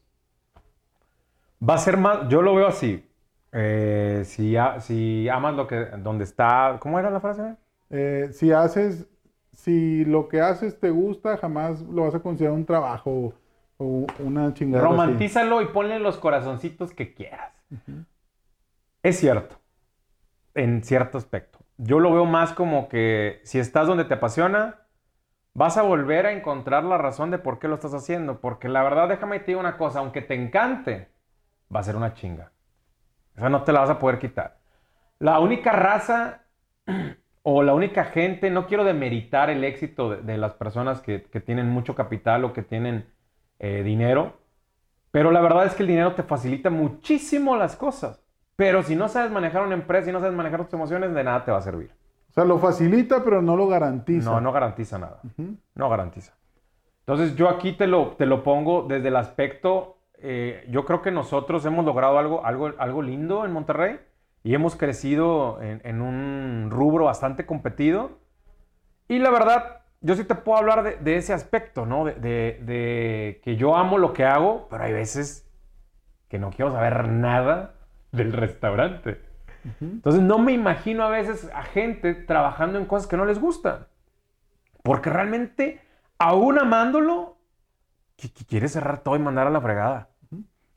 Va 1.68 1.76
a 1.76 1.78
ser 1.78 1.98
más, 1.98 2.28
yo 2.30 2.42
lo 2.42 2.56
veo 2.56 2.68
así. 2.68 3.10
Eh, 3.52 4.24
si, 4.26 4.56
si 4.80 5.30
amas 5.30 5.56
lo 5.56 5.68
que, 5.68 5.86
donde 6.00 6.24
está, 6.24 6.78
¿cómo 6.80 7.00
era 7.00 7.10
la 7.10 7.20
frase? 7.20 7.56
Eh, 7.90 8.30
si 8.32 8.52
haces, 8.52 9.08
si 9.52 10.04
lo 10.06 10.28
que 10.28 10.42
haces 10.42 10.80
te 10.80 10.90
gusta, 10.90 11.38
jamás 11.38 11.82
lo 11.82 12.04
vas 12.04 12.16
a 12.16 12.20
considerar 12.20 12.56
un 12.56 12.66
trabajo 12.66 13.34
o 13.78 14.06
una 14.20 14.54
chingada. 14.54 14.84
Romantízalo 14.84 15.62
y 15.62 15.68
ponle 15.68 16.00
los 16.00 16.18
corazoncitos 16.18 16.94
que 16.94 17.14
quieras. 17.14 17.54
Es 19.04 19.20
cierto, 19.20 19.58
en 20.56 20.84
cierto 20.84 21.18
aspecto 21.18 21.64
yo 21.78 22.00
lo 22.00 22.14
veo 22.14 22.26
más 22.26 22.54
como 22.54 22.88
que 22.88 23.42
si 23.44 23.60
estás 23.60 23.88
donde 23.88 24.06
te 24.06 24.14
apasiona, 24.14 24.83
vas 25.54 25.78
a 25.78 25.84
volver 25.84 26.26
a 26.26 26.32
encontrar 26.32 26.84
la 26.84 26.98
razón 26.98 27.32
de 27.32 27.38
por 27.38 27.60
qué 27.60 27.68
lo 27.68 27.76
estás 27.76 27.94
haciendo. 27.94 28.40
Porque 28.40 28.70
la 28.70 28.84
verdad, 28.84 29.08
déjame 29.08 29.40
te 29.40 29.48
digo 29.48 29.60
una 29.60 29.78
cosa, 29.78 30.00
aunque 30.00 30.22
te 30.22 30.36
encante, 30.36 31.10
va 31.74 31.80
a 31.80 31.84
ser 31.84 31.96
una 31.96 32.14
chinga. 32.14 32.52
Esa 33.36 33.50
no 33.50 33.64
te 33.64 33.72
la 33.72 33.82
vas 33.82 33.90
a 33.90 34.00
poder 34.00 34.20
quitar. 34.20 34.58
La 35.20 35.40
única 35.40 35.72
raza 35.72 36.44
o 37.44 37.64
la 37.64 37.74
única 37.74 38.06
gente, 38.06 38.50
no 38.50 38.68
quiero 38.68 38.84
demeritar 38.84 39.50
el 39.50 39.64
éxito 39.64 40.10
de, 40.10 40.38
las 40.38 40.54
personas 40.54 41.02
que, 41.02 41.20
tienen 41.20 41.70
mucho 41.70 41.96
capital 41.96 42.46
o 42.46 42.54
que 42.54 42.62
tienen 42.62 43.06
eh, 43.60 43.84
dinero, 43.84 44.38
pero 45.12 45.32
la 45.32 45.42
verdad 45.42 45.66
es 45.66 45.76
que 45.76 45.84
el 45.84 45.90
dinero 45.90 46.16
te 46.16 46.24
facilita 46.24 46.70
muchísimo 46.70 47.56
las 47.56 47.76
cosas. 47.76 48.24
Pero 48.56 48.84
si 48.84 48.96
no 48.96 49.10
sabes 49.10 49.32
manejar 49.32 49.64
una 49.64 49.74
empresa 49.74 50.10
y 50.10 50.14
no 50.14 50.20
sabes 50.20 50.36
manejar 50.36 50.64
tus 50.64 50.74
emociones, 50.74 51.14
de 51.14 51.24
nada 51.24 51.44
te 51.44 51.52
va 51.52 51.58
a 51.58 51.62
servir. 51.62 51.92
O 52.34 52.36
sea, 52.36 52.46
lo 52.46 52.58
facilita, 52.58 53.24
pero 53.24 53.44
no 53.44 53.56
lo 53.56 53.68
garantiza. 53.68 54.32
No, 54.32 54.42
no 54.42 54.52
garantiza 54.52 54.98
nada. 54.98 55.22
No 55.76 55.88
garantiza. 55.88 56.34
Entonces, 57.06 57.36
yo 57.36 57.48
aquí 57.48 57.74
te 57.74 57.86
lo, 57.86 58.16
te 58.18 58.26
lo 58.26 58.44
pongo 58.44 58.88
desde 58.90 59.10
el 59.10 59.18
aspecto, 59.18 59.98
eh, 60.18 60.66
yo 60.72 60.84
creo 60.84 61.04
que 61.04 61.12
nosotros 61.12 61.64
hemos 61.66 61.86
logrado 61.86 62.18
algo, 62.18 62.44
algo, 62.44 62.72
algo 62.80 63.04
lindo 63.04 63.46
en 63.46 63.52
Monterrey 63.52 64.00
y 64.44 64.56
hemos 64.56 64.76
crecido 64.76 65.62
en, 65.62 66.02
un 66.02 66.70
rubro 66.72 67.06
bastante 67.06 67.46
competido. 67.46 68.18
Y 69.08 69.20
la 69.20 69.30
verdad, 69.30 69.82
yo 70.02 70.16
sí 70.16 70.24
te 70.24 70.34
puedo 70.34 70.58
hablar 70.58 71.04
de, 71.04 71.16
ese 71.18 71.34
aspecto, 71.34 71.86
¿no? 71.86 72.06
De, 72.06 72.14
de, 72.16 73.42
que 73.44 73.58
yo 73.58 73.76
amo 73.76 74.00
lo 74.00 74.12
que 74.14 74.26
hago, 74.26 74.68
pero 74.72 74.86
hay 74.86 74.94
veces 74.94 75.48
que 76.30 76.40
no 76.40 76.50
quiero 76.50 76.72
saber 76.72 77.10
nada 77.10 77.76
del 78.12 78.34
restaurante. 78.34 79.22
Entonces 79.80 80.22
no 80.22 80.40
me 80.40 80.52
imagino 80.52 81.04
a 81.04 81.10
veces 81.10 81.50
a 81.54 81.64
gente 81.64 82.14
trabajando 82.14 82.78
en 82.80 82.86
cosas 82.86 83.08
que 83.08 83.18
no 83.18 83.26
les 83.26 83.40
gustan. 83.40 83.88
Porque 84.84 85.10
realmente, 85.10 85.80
aún 86.18 86.60
amándolo, 86.60 87.38
quiere 88.48 88.68
cerrar 88.68 89.04
todo 89.04 89.16
y 89.16 89.20
mandar 89.20 89.48
a 89.48 89.52
la 89.52 89.62
fregada. 89.62 90.10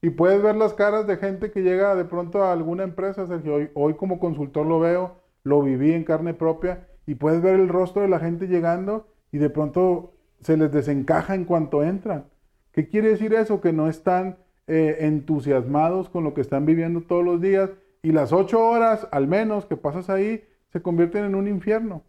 Y 0.00 0.10
puedes 0.10 0.42
ver 0.42 0.54
las 0.56 0.74
caras 0.74 1.06
de 1.06 1.16
gente 1.16 1.50
que 1.50 1.62
llega 1.62 1.94
de 1.94 2.04
pronto 2.04 2.44
a 2.44 2.52
alguna 2.52 2.84
empresa, 2.84 3.26
Sergio. 3.26 3.54
Hoy, 3.54 3.70
hoy 3.74 3.94
como 3.94 4.20
consultor 4.20 4.66
lo 4.66 4.78
veo, 4.78 5.22
lo 5.42 5.62
viví 5.62 5.92
en 5.92 6.04
carne 6.04 6.34
propia, 6.34 6.86
y 7.06 7.14
puedes 7.14 7.40
ver 7.40 7.58
el 7.58 7.68
rostro 7.68 8.02
de 8.02 8.08
la 8.08 8.18
gente 8.18 8.46
llegando 8.48 9.08
y 9.32 9.38
de 9.38 9.50
pronto 9.50 10.14
se 10.40 10.56
les 10.56 10.72
desencaja 10.72 11.34
en 11.34 11.44
cuanto 11.44 11.82
entran. 11.82 12.26
¿Qué 12.72 12.88
quiere 12.88 13.10
decir 13.10 13.32
eso? 13.32 13.60
Que 13.60 13.72
no 13.72 13.88
están 13.88 14.38
eh, 14.66 14.98
entusiasmados 15.00 16.08
con 16.08 16.24
lo 16.24 16.34
que 16.34 16.40
están 16.40 16.66
viviendo 16.66 17.00
todos 17.02 17.24
los 17.24 17.40
días 17.40 17.70
y 18.06 18.12
las 18.12 18.32
ocho 18.32 18.64
horas 18.64 19.08
al 19.10 19.26
menos 19.26 19.66
que 19.66 19.76
pasas 19.76 20.08
ahí 20.10 20.44
se 20.68 20.80
convierten 20.80 21.24
en 21.24 21.34
un 21.34 21.48
infierno. 21.48 22.04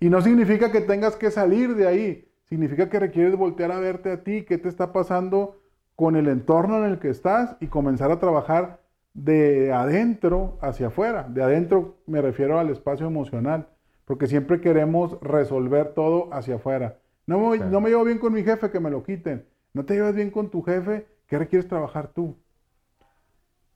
Y 0.00 0.08
no 0.08 0.22
significa 0.22 0.72
que 0.72 0.80
tengas 0.80 1.14
que 1.14 1.30
salir 1.30 1.74
de 1.74 1.86
ahí, 1.86 2.32
significa 2.44 2.88
que 2.88 2.98
requieres 2.98 3.36
voltear 3.36 3.70
a 3.70 3.78
verte 3.78 4.10
a 4.10 4.24
ti, 4.24 4.46
qué 4.46 4.56
te 4.56 4.70
está 4.70 4.94
pasando 4.94 5.60
con 5.94 6.16
el 6.16 6.28
entorno 6.28 6.78
en 6.78 6.90
el 6.90 6.98
que 6.98 7.10
estás 7.10 7.54
y 7.60 7.66
comenzar 7.66 8.10
a 8.10 8.18
trabajar 8.18 8.80
de 9.12 9.74
adentro 9.74 10.56
hacia 10.62 10.86
afuera. 10.86 11.26
De 11.28 11.42
adentro 11.42 11.98
me 12.06 12.22
refiero 12.22 12.58
al 12.58 12.70
espacio 12.70 13.06
emocional, 13.06 13.68
porque 14.06 14.28
siempre 14.28 14.62
queremos 14.62 15.20
resolver 15.20 15.92
todo 15.92 16.32
hacia 16.32 16.54
afuera. 16.54 16.96
No 17.26 17.40
me, 17.40 17.58
no 17.58 17.82
me 17.82 17.90
llevo 17.90 18.04
bien 18.04 18.20
con 18.20 18.32
mi 18.32 18.42
jefe, 18.42 18.70
que 18.70 18.80
me 18.80 18.90
lo 18.90 19.02
quiten. 19.02 19.44
No 19.74 19.84
te 19.84 19.96
llevas 19.96 20.14
bien 20.14 20.30
con 20.30 20.48
tu 20.48 20.62
jefe, 20.62 21.04
¿Qué 21.26 21.38
requieres 21.38 21.68
trabajar 21.68 22.08
tú? 22.08 22.36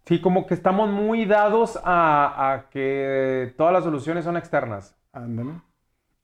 Sí, 0.06 0.20
como 0.20 0.46
que 0.46 0.54
estamos 0.54 0.90
muy 0.90 1.24
dados 1.24 1.78
a, 1.84 2.66
que 2.70 3.54
todas 3.56 3.72
las 3.72 3.84
soluciones 3.84 4.24
son 4.24 4.36
externas. 4.36 4.96
Ándale. 5.12 5.60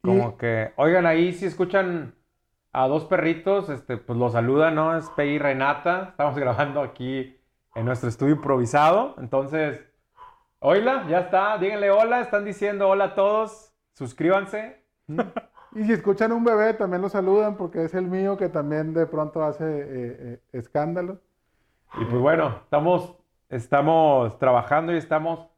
Como 0.02 0.36
que, 0.36 0.72
oigan, 0.76 1.06
ahí 1.06 1.32
si 1.32 1.46
escuchan 1.46 2.14
a 2.72 2.86
dos 2.88 3.04
perritos, 3.04 3.68
este, 3.68 3.96
pues 3.96 4.18
los 4.18 4.32
saludan, 4.32 4.74
¿no? 4.74 4.96
Es 4.96 5.08
Pei 5.10 5.34
y 5.34 5.38
Renata. 5.38 6.08
Estamos 6.10 6.36
grabando 6.38 6.82
aquí 6.82 7.36
en 7.74 7.84
nuestro 7.84 8.08
estudio 8.08 8.34
improvisado. 8.34 9.14
Entonces, 9.18 9.80
oíla, 10.60 11.06
ya 11.08 11.20
está. 11.20 11.58
Díganle 11.58 11.90
hola. 11.90 12.20
Están 12.20 12.44
diciendo 12.44 12.88
hola 12.88 13.04
a 13.04 13.14
todos. 13.14 13.72
Suscríbanse. 13.92 14.82
Y 15.76 15.84
si 15.84 15.92
escuchan 15.92 16.32
un 16.32 16.42
bebé, 16.42 16.72
también 16.72 17.02
lo 17.02 17.10
saludan 17.10 17.58
porque 17.58 17.84
es 17.84 17.92
el 17.92 18.06
mío 18.06 18.38
que 18.38 18.48
también 18.48 18.94
de 18.94 19.06
pronto 19.06 19.44
hace 19.44 19.64
eh, 19.64 19.86
eh, 19.88 20.40
escándalo. 20.52 21.20
Y 22.00 22.04
pues 22.06 22.18
bueno, 22.18 22.60
estamos, 22.64 23.14
estamos 23.48 24.38
trabajando 24.38 24.92
y 24.92 24.96
estamos, 24.96 25.48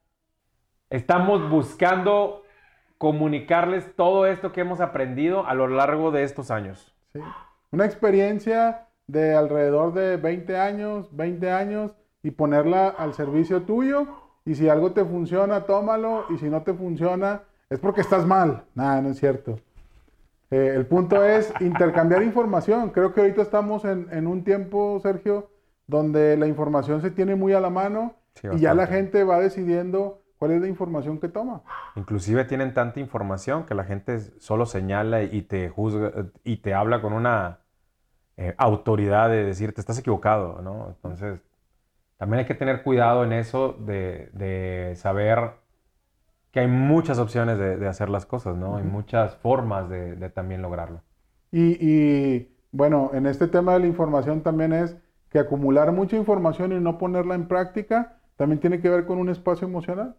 estamos 0.91 1.49
buscando 1.51 2.43
comunicarles 2.99 3.95
todo 3.95 4.27
esto 4.27 4.53
que 4.53 4.61
hemos 4.61 4.81
aprendido 4.81 5.47
a 5.47 5.55
lo 5.55 5.69
largo 5.69 6.11
de 6.11 6.25
estos 6.25 6.51
años. 6.51 6.95
Sí. 7.13 7.21
Una 7.71 7.85
experiencia 7.85 8.89
de 9.07 9.35
alrededor 9.35 9.93
de 9.95 10.17
20 10.17 10.57
años, 10.57 11.09
20 11.17 11.51
años 11.51 11.95
y 12.23 12.31
ponerla 12.31 12.89
al 12.89 13.15
servicio 13.15 13.63
tuyo. 13.63 14.07
Y 14.45 14.55
si 14.55 14.69
algo 14.69 14.93
te 14.93 15.05
funciona, 15.05 15.65
tómalo. 15.67 16.27
Y 16.31 16.39
si 16.39 16.49
no 16.49 16.63
te 16.63 16.73
funciona, 16.73 17.43
es 17.69 17.79
porque 17.79 18.01
estás 18.01 18.27
mal. 18.27 18.65
Nada, 18.75 19.03
no 19.03 19.11
es 19.11 19.19
cierto. 19.19 19.59
Eh, 20.51 20.73
el 20.75 20.87
punto 20.87 21.23
es 21.25 21.53
intercambiar 21.61 22.23
información. 22.23 22.91
Creo 22.91 23.13
que 23.13 23.21
ahorita 23.21 23.43
estamos 23.43 23.85
en, 23.85 24.27
un 24.27 24.45
tiempo, 24.45 24.99
Sergio, 25.03 25.51
donde 25.89 26.37
la 26.37 26.47
información 26.47 27.03
se 27.03 27.11
tiene 27.11 27.35
muy 27.35 27.53
a 27.53 27.61
la 27.61 27.71
mano 27.71 28.15
y 28.55 28.61
ya 28.61 28.75
la 28.75 28.87
gente 28.87 29.25
va 29.25 29.41
decidiendo 29.41 30.23
cuál 30.39 30.53
es 30.53 30.61
la 30.61 30.69
información 30.69 31.19
que 31.19 31.29
toma. 31.29 31.63
Inclusive 31.97 32.45
tienen 32.45 32.73
tanta 32.73 33.01
información 33.01 33.67
que 33.67 33.75
la 33.75 33.83
gente 33.83 34.21
solo 34.39 34.67
señala 34.67 35.25
y 35.25 35.43
te 35.43 35.69
juzga 35.69 36.13
y 36.45 36.59
te 36.59 36.75
habla 36.75 37.03
con 37.03 37.13
una 37.13 37.59
eh, 38.37 38.55
autoridad 38.57 39.29
de 39.29 39.43
decir, 39.43 39.75
te 39.75 39.81
estás 39.81 39.99
equivocado, 39.99 40.63
¿no? 40.63 40.91
Entonces, 40.91 41.41
también 42.19 42.41
hay 42.41 42.47
que 42.47 42.55
tener 42.55 42.85
cuidado 42.85 43.25
en 43.25 43.33
eso 43.33 43.73
de, 43.73 44.31
de 44.33 44.95
saber 44.95 45.55
que 46.51 46.61
hay 46.61 46.67
muchas 46.67 47.19
opciones 47.19 47.59
de, 47.59 47.87
hacer 47.87 48.09
las 48.09 48.27
cosas, 48.27 48.57
¿no? 48.57 48.77
Hay 48.77 48.85
muchas 48.85 49.37
formas 49.37 49.89
de, 49.89 50.31
también 50.31 50.63
lograrlo. 50.63 51.03
Y, 51.51 52.49
bueno, 52.73 53.11
en 53.13 53.27
este 53.27 53.49
tema 53.49 53.75
de 53.75 53.81
la 53.81 53.87
información 53.87 54.43
también 54.43 54.73
es 54.73 54.97
que 55.31 55.39
acumular 55.39 55.93
mucha 55.93 56.17
información 56.17 56.73
y 56.73 56.81
no 56.81 56.99
ponerla 56.99 57.35
en 57.35 57.49
práctica 57.49 58.21
también 58.37 58.61
tiene 58.61 58.81
que 58.81 58.89
ver 58.89 59.05
con 59.05 59.19
un 59.19 59.29
espacio 59.29 59.67
emocional. 59.67 60.17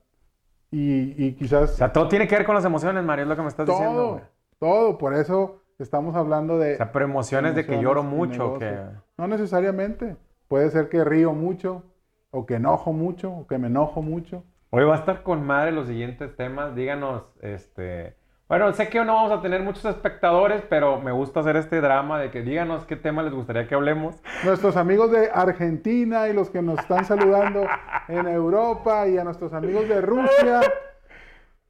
Y, 0.72 1.34
quizás... 1.34 1.72
O 1.72 1.76
sea, 1.76 1.92
todo 1.92 2.08
tiene 2.08 2.28
que 2.28 2.36
ver 2.36 2.46
con 2.46 2.54
las 2.54 2.66
emociones, 2.66 3.04
Mario, 3.04 3.24
es 3.24 3.30
lo 3.30 3.36
que 3.36 3.42
me 3.42 3.48
estás 3.48 3.66
diciendo. 3.66 4.22
Todo, 4.60 4.98
por 4.98 5.16
eso 5.16 5.64
estamos 5.80 6.16
hablando 6.16 6.60
de... 6.60 6.74
O 6.74 6.78
sea, 6.78 6.92
pero 6.92 7.06
emociones, 7.06 7.56
de 7.56 7.66
que 7.66 7.82
lloro 7.82 8.04
mucho, 8.04 8.60
que... 8.60 8.78
No 9.18 9.28
necesariamente. 9.28 10.18
Puede 10.48 10.70
ser 10.70 10.90
que 10.90 11.04
río 11.04 11.34
mucho, 11.34 11.84
o 12.32 12.46
que 12.46 12.56
enojo 12.56 12.92
mucho, 12.92 13.32
o 13.32 13.48
que 13.48 13.58
me 13.58 13.68
enojo 13.68 14.02
mucho. 14.02 14.44
Hoy 14.72 14.84
va 14.84 14.96
a 14.96 15.00
estar 15.00 15.24
con 15.24 15.46
madre 15.46 15.72
los 15.72 15.88
siguientes 15.88 16.36
temas. 16.36 16.76
Díganos, 16.76 17.24
este. 17.42 18.16
Bueno, 18.50 18.74
sé 18.74 18.90
que 18.90 19.06
no 19.06 19.14
vamos 19.14 19.32
a 19.32 19.44
tener 19.44 19.62
muchos 19.62 19.86
espectadores, 19.86 20.64
pero 20.68 21.00
me 21.00 21.12
gusta 21.12 21.42
hacer 21.42 21.56
este 21.56 21.82
drama 21.82 22.20
de 22.20 22.32
que 22.32 22.42
díganos 22.42 22.84
qué 22.84 22.96
tema 22.96 23.22
les 23.22 23.32
gustaría 23.32 23.68
que 23.68 23.76
hablemos. 23.76 24.16
Nuestros 24.44 24.76
amigos 24.76 25.12
de 25.12 25.30
Argentina 25.32 26.28
y 26.28 26.34
los 26.34 26.50
que 26.50 26.64
nos 26.64 26.80
están 26.80 27.06
saludando 27.06 27.68
en 28.08 28.26
Europa 28.26 29.08
y 29.08 29.20
a 29.20 29.24
nuestros 29.24 29.54
amigos 29.54 29.88
de 29.88 30.02
Rusia. 30.02 30.62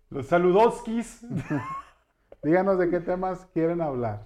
Los 0.10 0.28
saludoskis. 0.28 1.28
Díganos 2.44 2.80
de 2.80 2.89
qué 2.89 3.02
temas 3.02 3.46
quieren 3.54 3.82
hablar. 3.82 4.22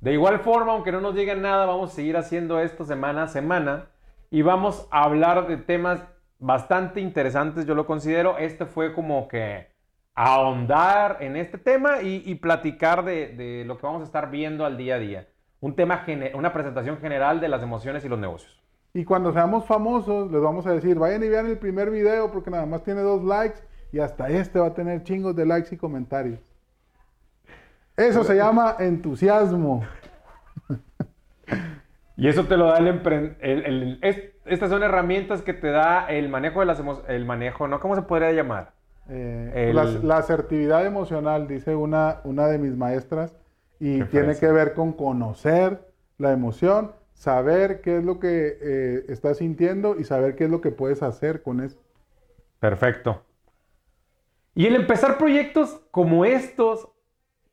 De 0.00 0.14
igual 0.14 0.38
forma, 0.38 0.72
aunque 0.72 0.92
no 0.92 1.02
nos 1.02 1.14
digan 1.14 1.42
nada, 1.42 1.66
vamos 1.66 1.92
a 1.92 1.96
seguir 1.96 2.16
haciendo 2.16 2.60
esto 2.60 2.86
semana 2.86 3.24
a 3.24 3.28
semana 3.28 3.90
y 4.30 4.40
vamos 4.40 4.88
a 4.90 5.02
hablar 5.02 5.46
de 5.48 5.58
temas 5.58 6.02
bastante 6.38 7.02
interesantes, 7.02 7.66
yo 7.66 7.74
lo 7.74 7.84
considero. 7.84 8.38
Este 8.38 8.64
fue 8.64 8.94
como 8.94 9.28
que 9.28 9.68
ahondar 10.14 11.18
en 11.20 11.36
este 11.36 11.58
tema 11.58 12.02
y, 12.02 12.34
platicar 12.36 13.04
de, 13.04 13.64
lo 13.66 13.78
que 13.78 13.86
vamos 13.86 14.02
a 14.02 14.04
estar 14.04 14.30
viendo 14.30 14.64
al 14.64 14.76
día 14.76 14.96
a 14.96 14.98
día. 14.98 15.28
Un 15.60 15.74
tema, 15.74 16.04
una 16.34 16.52
presentación 16.52 16.98
general 16.98 17.40
de 17.40 17.48
las 17.48 17.62
emociones 17.62 18.04
y 18.04 18.08
los 18.08 18.18
negocios. 18.18 18.62
Y 18.92 19.04
cuando 19.04 19.32
seamos 19.32 19.66
famosos, 19.66 20.30
les 20.32 20.40
vamos 20.40 20.66
a 20.66 20.72
decir, 20.72 20.98
vayan 20.98 21.22
y 21.22 21.28
vean 21.28 21.46
el 21.46 21.58
primer 21.58 21.90
video 21.90 22.30
porque 22.30 22.50
nada 22.50 22.66
más 22.66 22.82
tiene 22.82 23.02
dos 23.02 23.22
likes 23.22 23.60
y 23.92 24.00
hasta 24.00 24.28
este 24.28 24.58
va 24.58 24.68
a 24.68 24.74
tener 24.74 25.04
chingos 25.04 25.36
de 25.36 25.46
likes 25.46 25.74
y 25.74 25.78
comentarios. 25.78 26.40
Eso 27.96 28.24
se 28.24 28.36
llama 28.36 28.76
entusiasmo. 28.78 29.84
Y 32.16 32.28
eso 32.28 32.44
te 32.44 32.56
lo 32.58 32.66
da 32.66 32.76
el, 32.76 33.36
el, 33.40 33.98
Estas 34.44 34.68
son 34.68 34.82
herramientas 34.82 35.40
que 35.40 35.54
te 35.54 35.70
da 35.70 36.06
el 36.06 36.28
manejo 36.28 36.60
de 36.60 36.66
las 36.66 36.78
emociones. 36.78 37.10
El 37.10 37.24
manejo, 37.24 37.66
¿no? 37.66 37.80
¿Cómo 37.80 37.94
se 37.94 38.02
podría 38.02 38.32
llamar? 38.32 38.72
Eh, 39.12 39.72
la, 39.74 40.18
asertividad 40.18 40.86
emocional, 40.86 41.48
dice 41.48 41.74
una, 41.74 42.20
una 42.22 42.46
de 42.46 42.58
mis 42.58 42.76
maestras, 42.76 43.34
y 43.80 44.04
tiene 44.04 44.36
que 44.36 44.46
ver 44.52 44.74
con 44.74 44.92
conocer 44.92 45.80
la 46.18 46.32
emoción, 46.32 46.92
saber 47.12 47.80
qué 47.80 47.98
es 47.98 48.04
lo 48.04 48.20
que 48.20 48.58
eh, 48.60 49.04
estás 49.08 49.38
sintiendo 49.38 49.96
y 49.98 50.04
saber 50.04 50.36
qué 50.36 50.44
es 50.44 50.50
lo 50.50 50.60
que 50.60 50.70
puedes 50.70 51.02
hacer 51.02 51.42
con 51.42 51.60
eso. 51.60 51.80
Perfecto. 52.60 53.24
Y 54.54 54.66
el 54.66 54.76
empezar 54.76 55.18
proyectos 55.18 55.80
como 55.90 56.24
estos, 56.24 56.88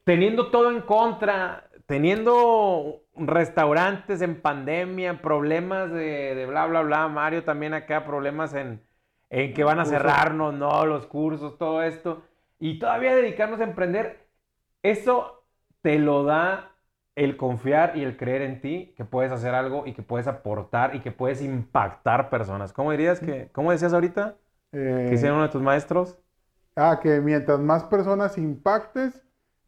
teniendo 0.04 0.52
todo 0.52 0.72
en 0.72 0.82
contra, 0.82 1.70
teniendo 1.86 3.02
restaurantes 3.16 4.22
en 4.22 4.42
pandemia, 4.42 5.22
problemas 5.22 5.92
de, 5.92 6.46
bla, 6.48 6.68
bla, 6.68 6.82
bla, 6.82 7.08
Mario 7.08 7.44
también 7.44 7.74
acá, 7.74 8.06
problemas 8.06 8.54
en, 8.54 8.82
en 9.30 9.54
que 9.54 9.64
van 9.64 9.80
a 9.80 9.86
cerrarnos, 9.86 10.54
¿no? 10.54 10.86
Los 10.86 11.06
cursos, 11.06 11.58
todo 11.58 11.84
esto. 11.84 12.24
Y 12.60 12.80
todavía 12.80 13.16
dedicarnos 13.16 13.60
a 13.60 13.66
emprender, 13.66 14.28
eso 14.84 15.44
te 15.82 16.00
lo 16.00 16.24
da 16.24 16.72
el 17.16 17.36
confiar 17.36 17.98
y 17.98 18.04
el 18.04 18.16
creer 18.16 18.44
en 18.44 18.62
ti, 18.62 18.94
que 18.96 19.04
puedes 19.04 19.32
hacer 19.32 19.56
algo 19.56 19.88
y 19.88 19.94
que 19.94 20.04
puedes 20.04 20.28
aportar 20.28 20.96
y 20.96 21.00
que 21.00 21.12
puedes 21.12 21.42
impactar 21.42 22.30
personas. 22.30 22.74
¿Cómo 22.74 22.92
dirías 22.92 23.20
que, 23.20 23.50
cómo 23.52 23.72
decías 23.72 23.94
ahorita? 23.94 24.36
Eh, 24.72 25.08
¿Qué 25.10 25.16
hicieron 25.16 25.38
uno 25.38 25.48
de 25.48 25.52
tus 25.52 25.62
maestros? 25.62 26.16
Ah, 26.76 27.00
que 27.02 27.20
mientras 27.20 27.60
más 27.60 27.84
personas 27.86 28.38
impactes, 28.38 29.20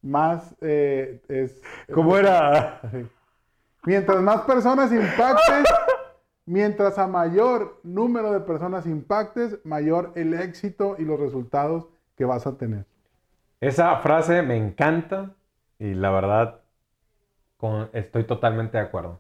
más 0.02 0.56
eh, 0.62 1.22
es... 1.28 1.62
¿Cómo 1.92 2.16
era? 2.18 2.82
Mientras 3.84 4.22
más 4.22 4.42
personas 4.42 4.92
impactes, 4.92 5.64
mientras 6.50 6.98
a 6.98 7.08
mayor 7.08 7.80
número 7.84 8.32
de 8.32 8.40
personas 8.40 8.88
impactes, 8.88 9.64
mayor 9.64 10.12
el 10.16 10.34
éxito 10.34 10.96
y 10.98 11.04
los 11.04 11.20
resultados 11.20 11.88
que 12.18 12.26
vas 12.26 12.48
a 12.48 12.58
tener. 12.58 12.86
Esa 13.62 13.96
frase 13.98 14.42
me 14.42 14.58
encanta 14.58 15.36
y 15.78 15.94
la 15.94 16.10
verdad 16.10 16.62
estoy 17.94 18.24
totalmente 18.24 18.80
de 18.80 18.84
acuerdo. 18.84 19.20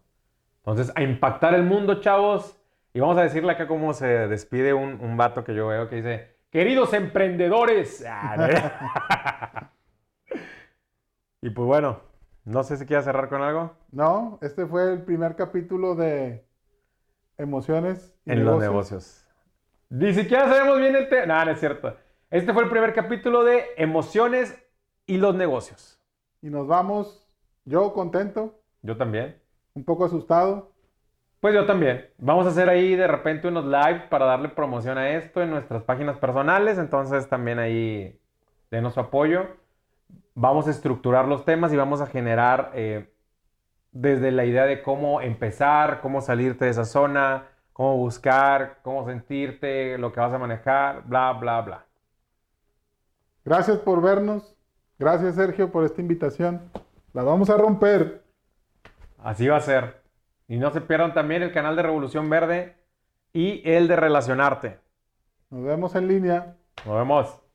Entonces, 0.66 0.92
a 0.96 1.04
impactar 1.04 1.54
el 1.54 1.64
mundo, 1.64 2.02
chavos. 2.02 2.58
Y 2.96 3.00
vamos 3.00 3.20
a 3.20 3.22
decirle 3.22 3.52
acá 3.52 3.68
cómo 3.68 3.94
se 3.94 4.08
despide 4.08 4.74
un, 4.74 5.00
un 5.00 5.16
vato 5.16 5.44
que 5.44 5.54
yo 5.54 5.68
veo 5.68 5.88
que 5.88 5.98
dice, 5.98 6.36
queridos 6.50 6.94
emprendedores. 6.94 8.04
y 11.42 11.52
pues 11.52 11.68
bueno, 11.68 12.00
no 12.44 12.64
sé 12.64 12.78
si 12.78 12.88
quieres 12.88 13.06
cerrar 13.06 13.30
con 13.30 13.44
algo. 13.44 13.76
No, 13.92 14.40
este 14.42 14.66
fue 14.66 14.92
el 14.92 15.04
primer 15.04 15.36
capítulo 15.36 15.94
de 15.94 16.49
emociones 17.40 18.14
en 18.26 18.46
los 18.46 18.60
negocios. 18.60 19.26
Ni 19.90 20.14
siquiera 20.14 20.48
sabemos 20.48 20.80
bien 20.80 20.96
el 20.96 21.10
tema. 21.10 21.26
No, 21.26 21.46
no 21.46 21.52
es 21.52 21.60
cierto. 21.60 21.96
Este 22.30 22.54
fue 22.54 22.64
el 22.64 22.70
primer 22.70 22.94
capítulo 22.94 23.44
de 23.44 23.66
emociones 23.78 24.56
y 25.08 25.18
los 25.18 25.34
negocios. 25.34 26.00
Y 26.42 26.50
nos 26.50 26.68
vamos 26.68 27.28
yo 27.66 27.94
contento. 27.94 28.60
Yo 28.82 28.98
también. 28.98 29.42
Un 29.74 29.84
poco 29.84 30.06
asustado. 30.06 30.72
Pues 31.40 31.56
yo 31.56 31.66
también. 31.66 32.10
Vamos 32.18 32.46
a 32.46 32.50
hacer 32.50 32.70
ahí 32.70 32.96
de 32.96 33.08
repente 33.08 33.48
unos 33.48 33.66
live 33.66 34.08
para 34.10 34.26
darle 34.26 34.50
promoción 34.50 34.98
a 34.98 35.10
esto 35.12 35.42
en 35.42 35.50
nuestras 35.50 35.84
páginas 35.84 36.18
personales. 36.18 36.78
Entonces 36.78 37.28
también 37.28 37.58
ahí 37.58 38.20
denos 38.70 38.94
su 38.94 39.00
apoyo. 39.00 39.48
Vamos 40.36 40.68
a 40.68 40.72
estructurar 40.72 41.28
los 41.28 41.46
temas 41.46 41.74
y 41.74 41.78
vamos 41.78 42.02
a 42.02 42.08
generar 42.08 42.72
eh, 42.76 43.12
desde 43.92 44.32
la 44.32 44.46
idea 44.46 44.66
de 44.66 44.82
cómo 44.82 45.22
empezar, 45.22 46.02
cómo 46.02 46.22
salirte 46.22 46.66
de 46.66 46.72
esa 46.72 46.86
zona, 46.86 47.48
cómo 47.74 47.98
buscar, 47.98 48.80
cómo 48.84 49.06
sentirte, 49.06 49.98
lo 49.98 50.12
que 50.12 50.20
vas 50.20 50.34
a 50.34 50.38
manejar, 50.38 51.04
bla, 51.06 51.34
bla, 51.34 51.62
bla. 51.62 51.86
Gracias 53.46 53.78
por 53.80 54.02
vernos. 54.02 54.56
Gracias 55.00 55.36
Sergio 55.36 55.72
por 55.72 55.86
esta 55.86 56.02
invitación. 56.02 56.62
La 57.14 57.24
vamos 57.24 57.50
a 57.50 57.58
romper. 57.58 58.24
Así 59.18 59.48
va 59.48 59.58
a 59.58 59.62
ser. 59.62 60.02
Y 60.48 60.58
no 60.58 60.72
se 60.72 60.82
pierdan 60.82 61.14
también 61.14 61.42
el 61.42 61.52
canal 61.52 61.76
de 61.76 61.84
Revolución 61.84 62.30
Verde 62.30 62.76
y 63.34 63.62
el 63.70 63.88
de 63.88 63.96
Relacionarte. 63.96 64.80
Nos 65.50 65.64
vemos 65.64 65.96
en 65.96 66.08
línea. 66.08 66.58
Nos 66.86 66.96
vemos. 66.96 67.49